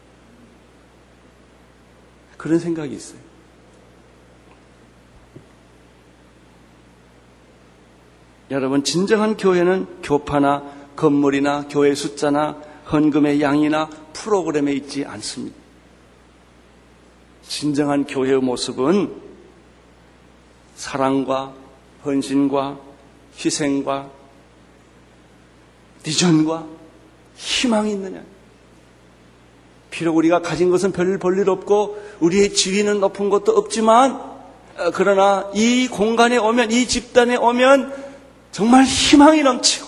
[2.43, 3.19] 그런 생각이 있어요.
[8.51, 10.62] 여러분, 진정한 교회는 교파나
[10.97, 15.56] 건물이나 교회 숫자나 헌금의 양이나 프로그램에 있지 않습니다.
[17.43, 19.21] 진정한 교회의 모습은
[20.75, 21.56] 사랑과
[22.03, 22.77] 헌신과
[23.38, 24.12] 희생과
[26.03, 26.67] 비전과
[27.38, 28.33] 희망이 있느냐.
[29.93, 34.19] 비록 우리가 가진 것은 별 볼일 없고 우리의 지위는 높은 것도 없지만
[34.95, 37.93] 그러나 이 공간에 오면 이 집단에 오면
[38.51, 39.88] 정말 희망이 넘치고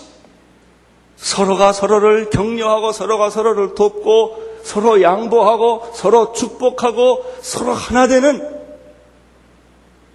[1.16, 8.48] 서로가 서로를 격려하고 서로가 서로를 돕고 서로 양보하고 서로 축복하고 서로 하나 되는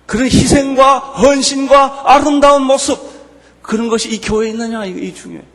[0.06, 2.98] 그런 희생과 헌신과 아름다운 모습
[3.62, 5.51] 그런 것이 이 교회에 있느냐 이 중요해.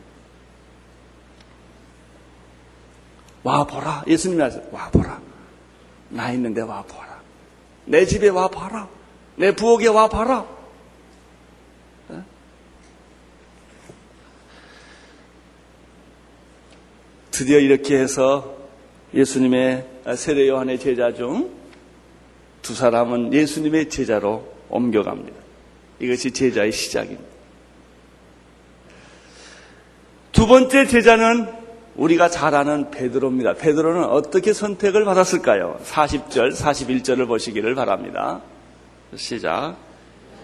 [3.47, 4.63] 와 보라 예수님이 하세요.
[4.73, 5.21] 와 보라
[6.09, 7.23] 나 있는데 와 보라
[7.85, 8.89] 내 집에 와 봐라
[9.37, 10.47] 내 부엌에 와 봐라
[17.31, 18.57] 드디어 이렇게 해서
[19.15, 21.57] 예수님의 세례 요한의 제자 중
[22.67, 25.39] 두 사람은 예수님의 제자로 옮겨갑니다.
[26.01, 27.23] 이것이 제자의 시작입니다.
[30.33, 31.56] 두 번째 제자는
[31.97, 33.55] 우리가 잘 아는 베드로입니다.
[33.55, 35.79] 베드로는 어떻게 선택을 받았을까요?
[35.85, 38.41] 40절, 41절을 보시기를 바랍니다.
[39.15, 39.77] 시작.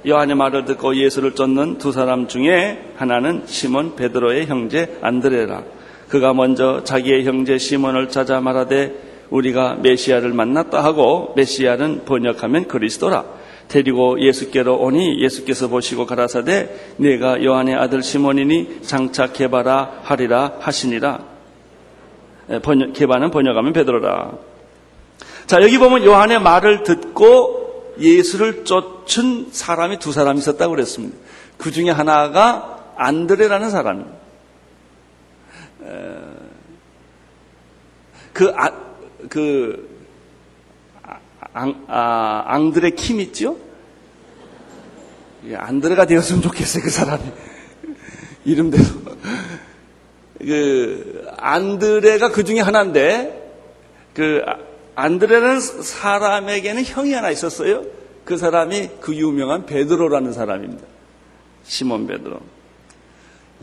[0.08, 5.62] 요한의 말을 듣고 예수를 쫓는 두 사람 중에 하나는 시몬 베드로의 형제 안드레라.
[6.08, 13.24] 그가 먼저 자기의 형제 시몬을 찾아 말하되 우리가 메시아를 만났다 하고 메시아는 번역하면 그리스도라.
[13.68, 18.80] 데리고 예수께로 오니 예수께서 보시고 가라사대 내가 요한의 아들 시몬이니
[19.32, 21.31] 개바라 하리라 하시니라.
[22.62, 24.32] 번역, 개바는 번역하면 베드로라.
[25.46, 31.16] 자 여기 보면 요한의 말을 듣고 예수를 쫓은 사람이 두 사람이 있었다고 그랬습니다.
[31.58, 34.22] 그 중에 하나가 안드레라는 사람입니다.
[38.32, 38.70] 그, 아,
[39.28, 39.88] 그,
[41.52, 43.58] 앙, 아, 앙드레 킴 있죠?
[45.54, 47.22] 안드레가 되었으면 좋겠어요, 그 사람이.
[48.44, 48.84] 이름대로.
[50.38, 51.11] 그,
[51.42, 53.50] 안드레가 그 중에 하나인데,
[54.14, 54.42] 그,
[54.94, 57.84] 안드레라는 사람에게는 형이 하나 있었어요.
[58.24, 60.84] 그 사람이 그 유명한 베드로라는 사람입니다.
[61.64, 62.38] 시몬 베드로.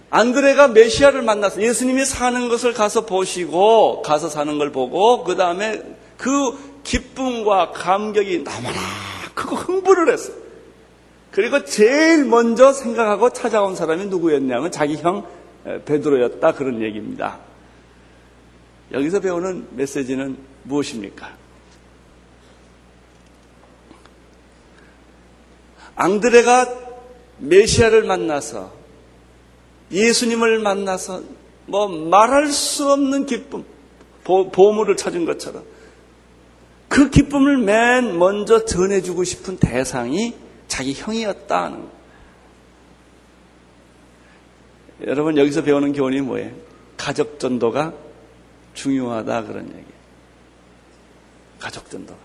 [0.09, 5.81] 안드레가 메시아를 만나서 예수님이 사는 것을 가서 보시고 가서 사는 걸 보고 그 다음에
[6.17, 8.79] 그 기쁨과 감격이 너무나
[9.35, 10.35] 크고 흥분을 했어요.
[11.31, 15.25] 그리고 제일 먼저 생각하고 찾아온 사람이 누구였냐면 자기 형
[15.85, 17.37] 베드로였다 그런 얘기입니다.
[18.91, 21.37] 여기서 배우는 메시지는 무엇입니까?
[25.95, 26.67] 앙드레가
[27.39, 28.73] 메시아를 만나서
[29.91, 31.23] 예수님을 만나서
[31.65, 33.63] 뭐 말할 수 없는 기쁨,
[34.23, 35.63] 보, 보물을 찾은 것처럼
[36.87, 40.35] 그 기쁨을 맨 먼저 전해주고 싶은 대상이
[40.67, 41.99] 자기 형이었다는 거.
[45.05, 46.51] 여러분 여기서 배우는 교훈이 뭐예요?
[46.97, 47.93] 가족 전도가
[48.79, 49.85] 중요하다 그런 얘기.
[51.59, 52.15] 가족 전도.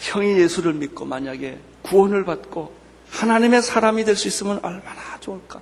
[0.00, 2.72] 형이 예수를 믿고 만약에 구원을 받고
[3.10, 5.60] 하나님의 사람이 될 수 있으면 얼마나 좋을까?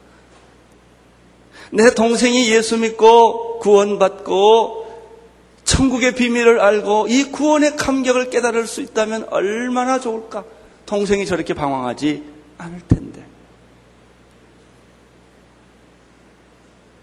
[1.70, 4.84] 내 동생이 예수 믿고 구원받고
[5.64, 10.44] 천국의 비밀을 알고 이 구원의 감격을 깨달을 수 있다면 얼마나 좋을까?
[10.86, 12.22] 동생이 저렇게 방황하지
[12.56, 13.26] 않을 텐데.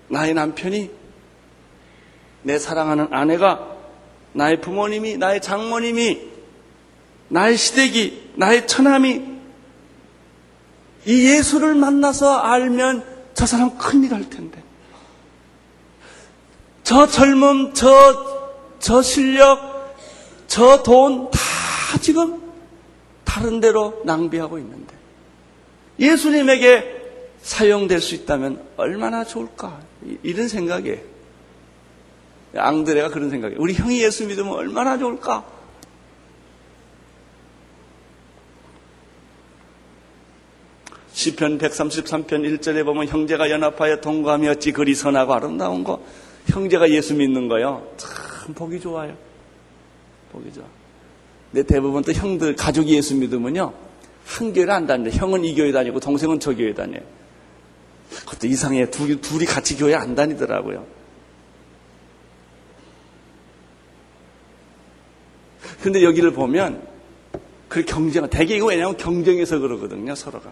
[0.08, 1.01] 나의 남편이
[2.44, 3.68] 내 사랑하는 아내가
[4.34, 6.30] 나의 부모님이 나의 장모님이
[7.30, 9.22] 나의 시댁이 나의 처남이
[11.06, 14.62] 이 예수를 만나서 알면 저 사람 큰일 할 텐데.
[16.84, 19.96] 저 젊음, 저, 저 실력,
[20.48, 21.40] 저 돈 다
[22.02, 22.42] 지금
[23.24, 24.94] 다른 데로 낭비하고 있는데.
[26.00, 27.02] 예수님에게
[27.42, 29.80] 사용될 수 있다면 얼마나 좋을까.
[30.24, 31.11] 이런 생각이에요.
[32.56, 33.62] 앙드레가 그런 생각이에요.
[33.62, 35.46] 우리 형이 예수 믿으면 얼마나 좋을까.
[41.14, 43.98] 시편 133편 1절에 보면 형제가 연합하여
[44.50, 46.02] 어찌 그리 선하고 아름다운 거.
[46.48, 47.88] 형제가 예수 믿는 거요.
[47.98, 49.16] 참 보기 좋아요.
[50.32, 50.66] 보기 좋아.
[51.52, 53.74] 근데 대부분 또 형들 가족이 예수 믿으면요.
[54.26, 57.02] 한 교회를 안 다니는데 형은 이 교회 다니고 동생은 저 교회 다녀요.
[58.10, 58.90] 그것도 이상해.
[58.90, 61.01] 둘이, 둘이 같이 교회 안 다니더라고요
[65.82, 66.82] 근데 여기를 보면
[67.68, 70.52] 그 경쟁, 대개 이거 왜냐하면 경쟁해서 그러거든요, 서로가.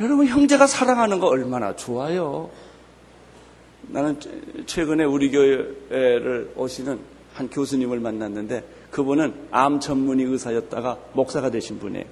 [0.00, 2.50] 여러분 형제가 사랑하는 거 얼마나 좋아요.
[3.88, 4.18] 나는
[4.66, 6.98] 최근에 우리 교회를 오시는
[7.34, 12.04] 한 교수님을 만났는데 그분은 암 전문의 의사였다가 목사가 되신 분이에요.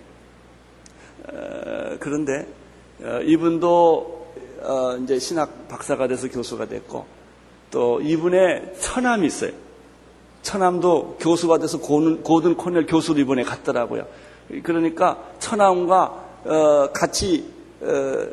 [1.27, 2.47] 어, 그런데
[3.03, 7.07] 어, 이분도 어, 이제 신학 박사가 돼서 교수가 됐고
[7.71, 9.64] 또 이분의 처남이 있어요.
[10.45, 14.07] 처남도 교수가 돼서 고든, 고든 코넬 교수로 이번에 갔더라고요.
[14.63, 18.27] 그러니까 처남과 같이 어,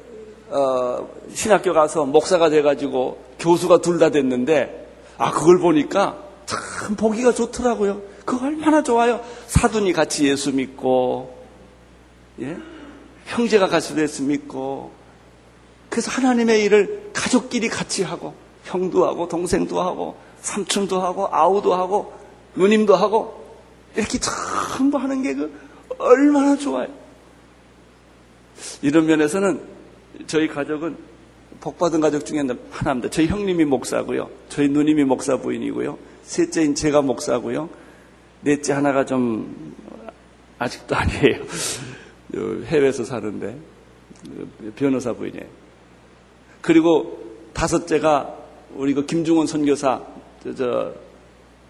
[0.49, 8.01] 어, 신학교 가서 목사가 돼가지고 교수가 둘 다 됐는데 아 그걸 보니까 참 보기가 좋더라고요.
[8.25, 9.21] 그거 얼마나 좋아요.
[9.47, 11.33] 사돈이 같이 예수 믿고
[12.41, 12.57] 예?
[13.27, 14.91] 형제가 같이 예수 믿고
[15.89, 18.33] 그래서 하나님의 일을 가족끼리 같이 하고
[18.65, 22.13] 형도 하고 동생도 하고 삼촌도 하고 아우도 하고
[22.55, 23.41] 누님도 하고
[23.95, 26.87] 이렇게 전부 하는 게 그 얼마나 좋아요.
[28.81, 29.61] 이런 면에서는
[30.27, 30.97] 저희 가족은
[31.59, 33.09] 복받은 가족 중에 하나입니다.
[33.09, 34.29] 저희 형님이 목사고요.
[34.49, 35.97] 저희 누님이 목사 부인이고요.
[36.23, 37.69] 셋째인 제가 목사고요.
[38.41, 39.75] 넷째 하나가 좀
[40.57, 41.43] 아직도 아니에요.
[42.65, 43.57] 해외에서 사는데
[44.75, 45.45] 변호사 부인이에요.
[46.61, 47.19] 그리고
[47.53, 48.37] 다섯째가
[48.75, 50.01] 우리 그 김중원 선교사
[50.43, 50.93] 저, 저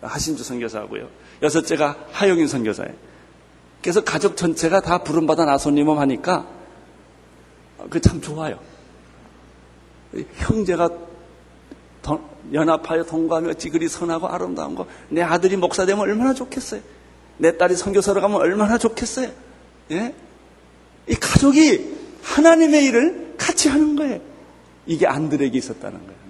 [0.02, 1.08] 하신주 선교사고요.
[1.42, 2.94] 여섯째가 하영인 선교사예요.
[3.82, 6.48] 그래서 가족 전체가 다 부름받아 나손님을 하니까
[7.90, 8.60] 그 참 좋아요.
[10.36, 10.90] 형제가
[12.02, 14.86] 동- 연합하여 동거하며 어찌 그리 선하고 아름다운 거.
[15.10, 16.82] 내 아들이 목사 되면 얼마나 좋겠어요.
[17.38, 19.30] 내 딸이 선교사로 가면 얼마나 좋겠어요.
[19.92, 20.14] 예?
[21.08, 24.20] 이 가족이 하나님의 일을 같이 하는 거예요.
[24.86, 26.22] 이게 안들에게 있었다는 거예요.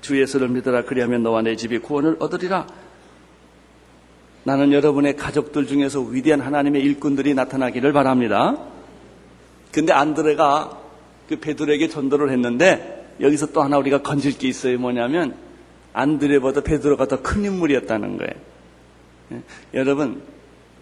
[0.00, 2.66] 주 예수를 믿어라 그리하면 너와 내 집이 구원을 얻으리라.
[4.44, 8.56] 나는 여러분의 가족들 중에서 위대한 하나님의 일꾼들이 나타나기를 바랍니다.
[9.72, 10.78] 근데 안드레가
[11.28, 14.78] 그 베드로에게 전도를 했는데 여기서 또 하나 우리가 건질 게 있어요.
[14.78, 15.36] 뭐냐면
[15.92, 18.32] 안드레보다 베드로가 더 큰 인물이었다는 거예요.
[19.32, 19.42] 예?
[19.74, 20.22] 여러분,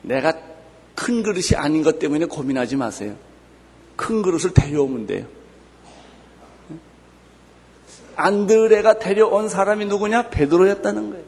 [0.03, 0.33] 내가
[0.95, 3.17] 큰 그릇이 아닌 것 때문에 고민하지 마세요.
[3.97, 5.27] 큰 그릇을 데려오면 돼요.
[8.19, 8.23] 예?
[8.23, 10.31] 안드레가 데려온 사람이 누구냐?
[10.31, 11.25] 베드로였다는 거예요.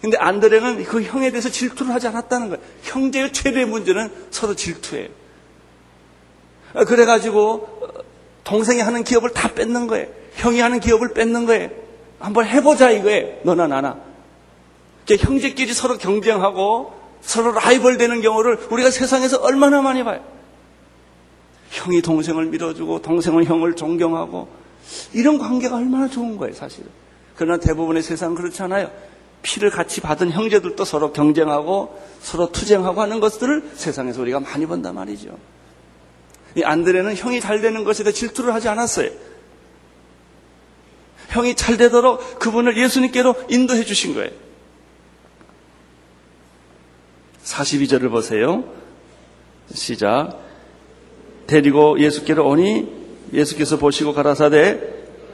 [0.00, 2.62] 근데 안드레는 그 형에 대해서 질투를 하지 않았다는 거예요.
[2.82, 5.08] 형제의 최대의 문제는 서로 질투예요.
[6.72, 7.68] 아, 그래가지고
[8.44, 10.06] 동생이 하는 기업을 다 뺏는 거예요.
[10.34, 11.68] 형이 하는 기업을 뺏는 거예요.
[12.18, 13.40] 한번 해보자 이거예요.
[13.42, 13.98] 너나 나나.
[15.08, 20.24] 형제끼리 서로 경쟁하고 서로 라이벌 되는 경우를 우리가 세상에서 얼마나 많이 봐요.
[21.70, 24.59] 형이 동생을 밀어주고 동생은 형을 존경하고
[25.12, 26.88] 이런 관계가 얼마나 좋은 거예요, 사실은.
[27.36, 28.90] 그러나 대부분의 세상은 그렇지 않아요.
[29.42, 35.38] 피를 같이 받은 형제들도 서로 경쟁하고 서로 투쟁하고 하는 것들을 세상에서 우리가 많이 본단 말이죠.
[36.56, 39.10] 이 안드레는 형이 잘 되는 것에 대해 질투를 하지 않았어요.
[41.28, 44.30] 형이 잘 되도록 그분을 예수님께로 인도해 주신 거예요.
[47.44, 48.64] 42절을 보세요.
[49.72, 50.38] 시작.
[51.46, 53.00] 데리고 예수께로 오니
[53.32, 54.80] 예수께서 보시고 가라사대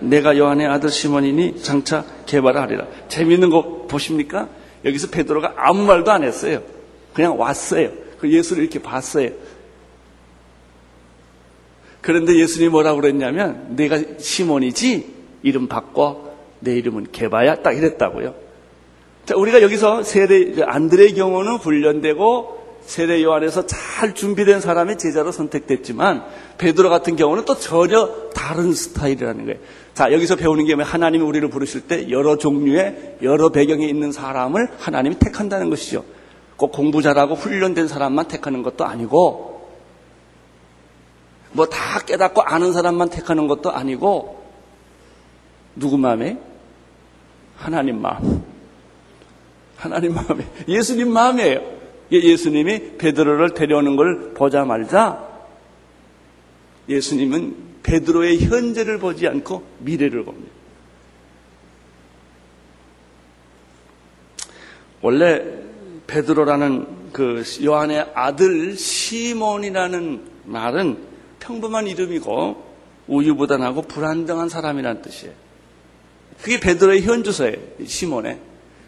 [0.01, 2.87] 내가 요한의 아들 시몬이니 장차 개발하리라.
[3.09, 4.49] 재밌는 거 보십니까?
[4.85, 6.63] 여기서 베드로가 아무 말도 안 했어요.
[7.15, 7.91] 그냥 왔어요.
[8.19, 9.31] 그 예수를 이렇게 봤어요.
[12.01, 18.35] 그런데 예수님이 뭐라고 그랬냐면 내가 시몬이지 이름 바꿔 내 이름은 개바야 딱 이랬다고요.
[19.25, 22.56] 자, 우리가 여기서 세례 안드레의 경우는 훈련되고
[22.87, 26.25] 세례 요한에서 잘 준비된 사람이 제자로 선택됐지만
[26.57, 29.59] 베드로 같은 경우는 또 전혀 다른 스타일이라는 거예요.
[29.93, 35.19] 자, 여기서 배우는 게 하나님이 우리를 부르실 때 여러 종류의 여러 배경에 있는 사람을 하나님이
[35.19, 36.05] 택한다는 것이죠.
[36.57, 39.69] 꼭 공부 잘하고 훈련된 사람만 택하는 것도 아니고
[41.53, 44.43] 뭐 다 깨닫고 아는 사람만 택하는 것도 아니고
[45.75, 46.39] 누구 마음에?
[47.57, 48.45] 하나님 마음.
[49.77, 50.47] 하나님 마음에.
[50.69, 51.76] 예수님 마음이에요.
[52.11, 55.27] 예수님이 베드로를 데려오는 걸 보자 말자
[56.89, 60.53] 예수님은 베드로의 현재를 보지 않고 미래를 봅니다.
[65.03, 65.43] 원래
[66.07, 70.99] 베드로라는 그 요한의 아들 시몬이라는 말은
[71.41, 72.65] 평범한 이름이고
[73.09, 75.35] 우유부단하고 불안정한 사람이라는 뜻이에요.
[76.43, 77.57] 그게 베드로의 현주소예요.
[77.85, 78.39] 시몬의.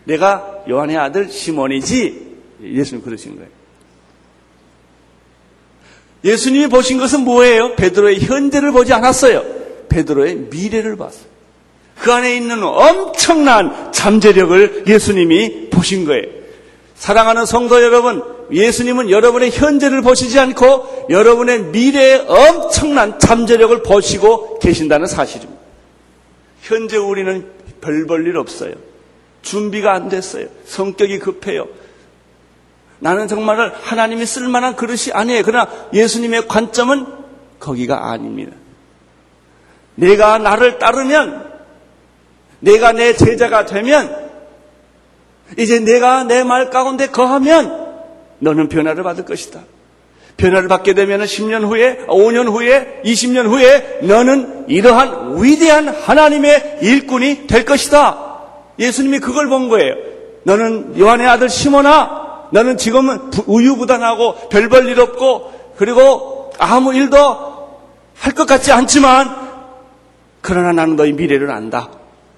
[0.04, 2.27] 내가 요한의 아들 시몬이지
[2.62, 3.50] 예수님 그러신 거예요.
[6.24, 7.76] 예수님이 보신 것은 뭐예요?
[7.76, 9.44] 베드로의 현재를 보지 않았어요.
[9.88, 11.28] 베드로의 미래를 봤어요.
[12.00, 16.24] 그 안에 있는 엄청난 잠재력을 예수님이 보신 거예요.
[16.94, 25.60] 사랑하는 성도 여러분, 예수님은 여러분의 현재를 보시지 않고 여러분의 미래의 엄청난 잠재력을 보시고 계신다는 사실입니다.
[26.62, 27.46] 현재 우리는
[27.80, 28.74] 별 볼 일 없어요.
[29.42, 30.48] 준비가 안 됐어요.
[30.66, 31.68] 성격이 급해요.
[33.00, 35.42] 나는 정말 하나님이 쓸만한 그릇이 아니에요.
[35.44, 37.06] 그러나 예수님의 관점은
[37.60, 38.52] 거기가 아닙니다.
[39.94, 41.48] 내가 나를 따르면,
[42.60, 44.28] 내가 내 제자가 되면,
[45.56, 47.88] 이제 내가 내 말 가운데 거하면,
[48.38, 49.60] 너는 변화를 받을 것이다.
[50.36, 57.64] 변화를 받게 되면 10년 후에, 5년 후에, 20년 후에 너는 이러한 위대한 하나님의 일꾼이 될
[57.64, 58.26] 것이다.
[58.78, 59.94] 예수님이 그걸 본 거예요.
[60.44, 62.17] 너는 요한의 아들 시몬아,
[62.50, 67.48] 너는 지금은 우유부단하고 별 볼 일 없고 그리고 아무 일도
[68.18, 69.48] 할 것 같지 않지만
[70.40, 71.88] 그러나 나는 너의 미래를 안다.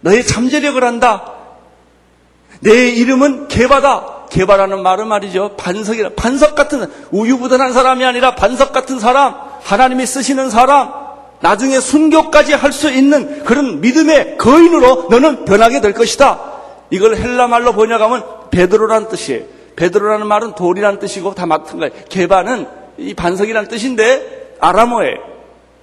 [0.01, 1.33] 너의 잠재력을 안다.
[2.61, 4.19] 내 이름은 게바다.
[4.31, 5.57] 게바라는 말은 말이죠.
[5.57, 10.93] 반석이라 반석 같은 우유부단한 사람이 아니라 반석 같은 사람, 하나님이 쓰시는 사람,
[11.41, 16.39] 나중에 순교까지 할 수 있는 그런 믿음의 거인으로 너는 변하게 될 것이다.
[16.91, 19.45] 이걸 헬라 말로 번역하면 베드로라는 뜻이에요.
[19.81, 21.95] 베드로라는 말은 돌이라는 뜻이고 다 같은 거예요.
[22.11, 22.67] 게바는
[22.99, 25.17] 이 반석이라는 뜻인데 아람어예요.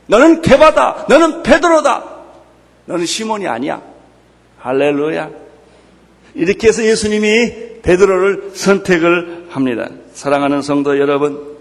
[0.06, 1.08] 너는 개바다.
[1.10, 2.04] 너는 베드로다.
[2.86, 3.82] 너는 시몬이 아니야.
[4.60, 5.32] 할렐루야.
[6.36, 9.90] 이렇게 해서 예수님이 베드로를 선택을 합니다.
[10.14, 11.58] 사랑하는 성도 여러분,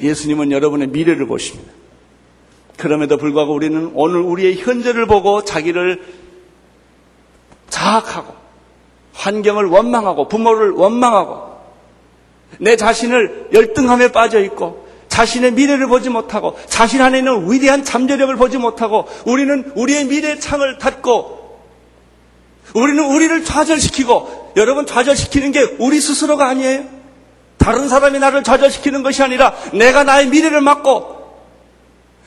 [0.00, 1.72] 예수님은 여러분의 미래를 보십니다.
[2.76, 6.00] 그럼에도 불구하고 우리는 오늘 우리의 현재를 보고 자기를
[7.68, 8.39] 자학하고
[9.20, 11.50] 환경을 원망하고 부모를 원망하고
[12.58, 18.58] 내 자신을 열등함에 빠져 있고 자신의 미래를 보지 못하고 자신 안에 있는 위대한 잠재력을 보지
[18.58, 21.40] 못하고 우리는 우리의 미래의 창을 닫고
[22.74, 26.84] 우리는 우리를 좌절시키고 여러분 좌절시키는 게 우리 스스로가 아니에요.
[27.58, 31.20] 다른 사람이 나를 좌절시키는 것이 아니라 내가 나의 미래를 막고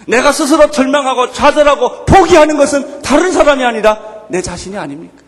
[0.08, 5.23] 내가 스스로 절망하고 좌절하고 포기하는 것은 다른 사람이 아니라 내 자신이 아닙니까?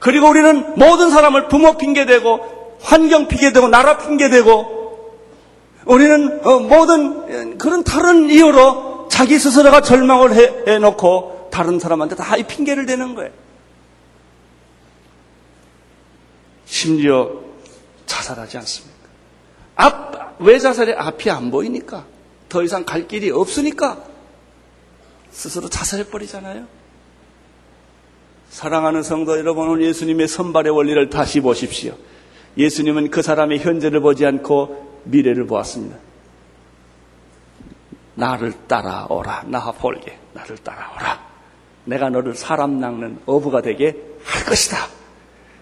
[0.00, 4.80] 그리고 우리는 모든 사람을 부모 핑계대고 환경 핑계대고 나라 핑계대고
[5.84, 12.86] 우리는 어, 모든 그런 다른 이유로 자기 스스로가 절망을 해놓고 다른 사람한테 다 이 핑계를
[12.86, 13.30] 대는 거예요.
[16.64, 17.30] 심지어
[18.06, 19.00] 자살하지 않습니까?
[19.76, 20.94] 앞, 왜 자살해?
[20.94, 22.06] 앞이 안 보이니까.
[22.48, 23.98] 더 이상 갈 길이 없으니까.
[25.30, 26.66] 스스로 자살해버리잖아요.
[28.50, 31.94] 사랑하는 성도 여러분, 예수님의 선발의 원리를 다시 보십시오.
[32.58, 35.96] 예수님은 그 사람의 현재를 보지 않고 미래를 보았습니다.
[38.16, 39.44] 나를 따라오라.
[39.46, 40.18] 나 볼게.
[40.34, 41.20] 나를 따라오라.
[41.84, 44.78] 내가 너를 사람 낚는 어부가 되게 할 것이다.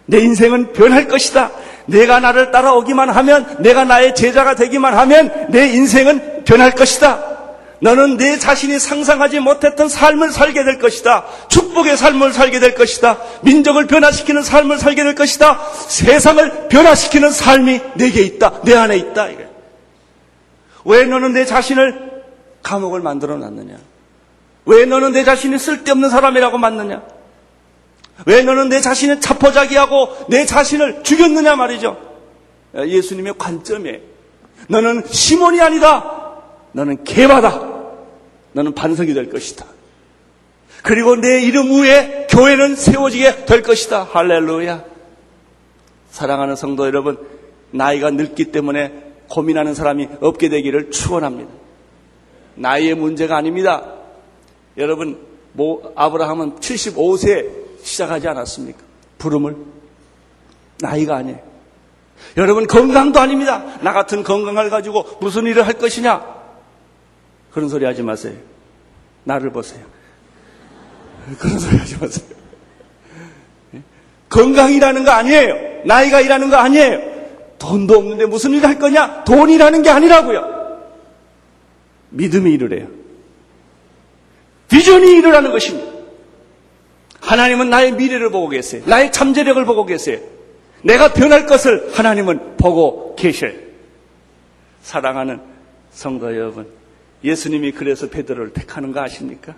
[0.07, 1.51] 내 인생은 변할 것이다.
[1.85, 7.38] 내가 나를 따라오기만 하면, 내가 나의 제자가 되기만 하면 내 인생은 변할 것이다.
[7.81, 11.25] 너는 내 자신이 상상하지 못했던 삶을 살게 될 것이다.
[11.49, 13.19] 축복의 삶을 살게 될 것이다.
[13.43, 15.61] 민족을 변화시키는 삶을 살게 될 것이다.
[15.89, 18.63] 세상을 변화시키는 삶이 내게 있다.
[18.65, 19.29] 내 안에 있다.
[20.85, 22.23] 왜 너는 내 자신을
[22.63, 23.77] 감옥을 만들어 놨느냐?
[24.67, 27.03] 왜 너는 내 자신이 쓸데없는 사람이라고 맞느냐?
[28.27, 31.97] 왜 너는 내 자신을 자포자기하고 내 자신을 죽였느냐 말이죠.
[32.75, 34.03] 예수님의 관점에
[34.69, 36.18] 너는 시몬이 아니다.
[36.79, 37.61] 너는 개바다.
[38.53, 39.67] 너는 반석이 될 것이다.
[40.85, 44.05] 그리고 내 이름 위에 교회는 세워지게 될 것이다.
[44.05, 44.85] 할렐루야.
[46.11, 47.19] 사랑하는 성도 여러분,
[47.73, 48.93] 나이가 늙기 때문에
[49.29, 51.51] 고민하는 사람이 없게 되기를 축원합니다.
[52.55, 53.95] 나이의 문제가 아닙니다.
[54.77, 55.19] 여러분,
[55.53, 58.79] 뭐 아브라함은 75세 시작하지 않았습니까?
[59.19, 59.57] 부름을
[60.81, 61.41] 나이가 아니에요.
[62.37, 63.65] 여러분 건강도 아닙니다.
[63.81, 66.38] 나 같은 건강을 가지고 무슨 일을 할 것이냐?
[67.51, 68.35] 그런 소리 하지 마세요.
[69.25, 69.85] 나를 보세요.
[71.39, 72.27] 그런 소리 하지 마세요.
[74.29, 75.85] 건강이라는 거 아니에요.
[75.85, 77.01] 나이가 일하는 거 아니에요.
[77.59, 79.25] 돈도 없는데 무슨 일을 할 거냐?
[79.25, 80.59] 돈이라는 게 아니라고요.
[82.11, 82.89] 믿음이 일을 해요.
[84.69, 85.93] 비전이 일어나는 것입니다.
[87.21, 88.83] 하나님은 나의 미래를 보고 계세요.
[88.87, 90.21] 나의 잠재력을 보고 계세요.
[90.83, 93.53] 내가 변할 것을 하나님은 보고 계셔요.
[94.83, 95.41] 사랑하는
[95.91, 96.69] 성도 여러분,
[97.25, 99.55] 예수님이 그래서 베드로를 택하는 거 아십니까?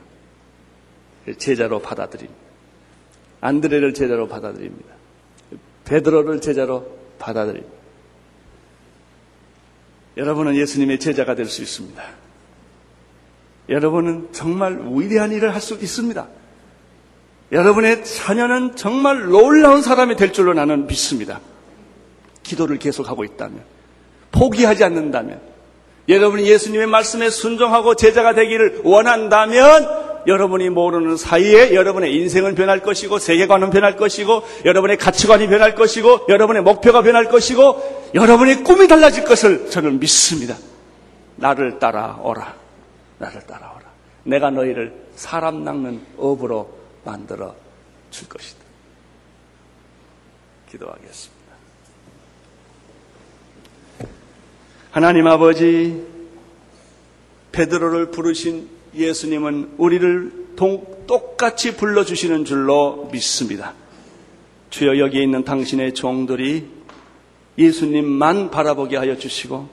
[1.38, 2.40] 제자로 받아들입니다.
[3.40, 4.94] 안드레를 제자로 받아들입니다.
[5.84, 7.74] 베드로를 제자로 받아들입니다.
[10.16, 12.02] 여러분은 예수님의 제자가 될 수 있습니다.
[13.68, 16.28] 여러분은 정말 위대한 일을 할 수 있습니다.
[17.52, 21.40] 여러분의 자녀는 정말 놀라운 사람이 될 줄로 나는 믿습니다.
[22.42, 23.62] 기도를 계속하고 있다면,
[24.32, 25.40] 포기하지 않는다면,
[26.10, 29.88] 여러분이 예수님의 말씀에 순종하고 제자가 되기를 원한다면,
[30.26, 36.62] 여러분이 모르는 사이에 여러분의 인생은 변할 것이고, 세계관은 변할 것이고, 여러분의 가치관이 변할 것이고, 여러분의
[36.62, 40.56] 목표가 변할 것이고, 여러분의 꿈이 달라질 것을 저는 믿습니다.
[41.36, 42.54] 나를 따라오라.
[43.18, 43.80] 나를 따라오라.
[44.24, 46.70] 내가 너희를 사람 낚는 업으로
[47.04, 47.54] 만들어
[48.10, 48.60] 줄 것이다.
[50.70, 51.39] 기도하겠습니다.
[54.90, 56.02] 하나님 아버지,
[57.52, 63.74] 베드로를 부르신 예수님은 우리를 동, 똑같이 불러주시는 줄로 믿습니다.
[64.70, 66.66] 주여 여기에 있는 당신의 종들이
[67.56, 69.68] 예수님만 바라보게 하여 주시고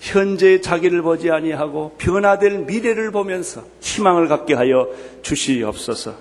[0.00, 4.88] 현재의 자기를 보지 아니하고 변화될 미래를 보면서 희망을 갖게 하여
[5.20, 6.14] 주시옵소서.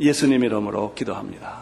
[0.00, 1.61] 예수님 이름으로 기도합니다.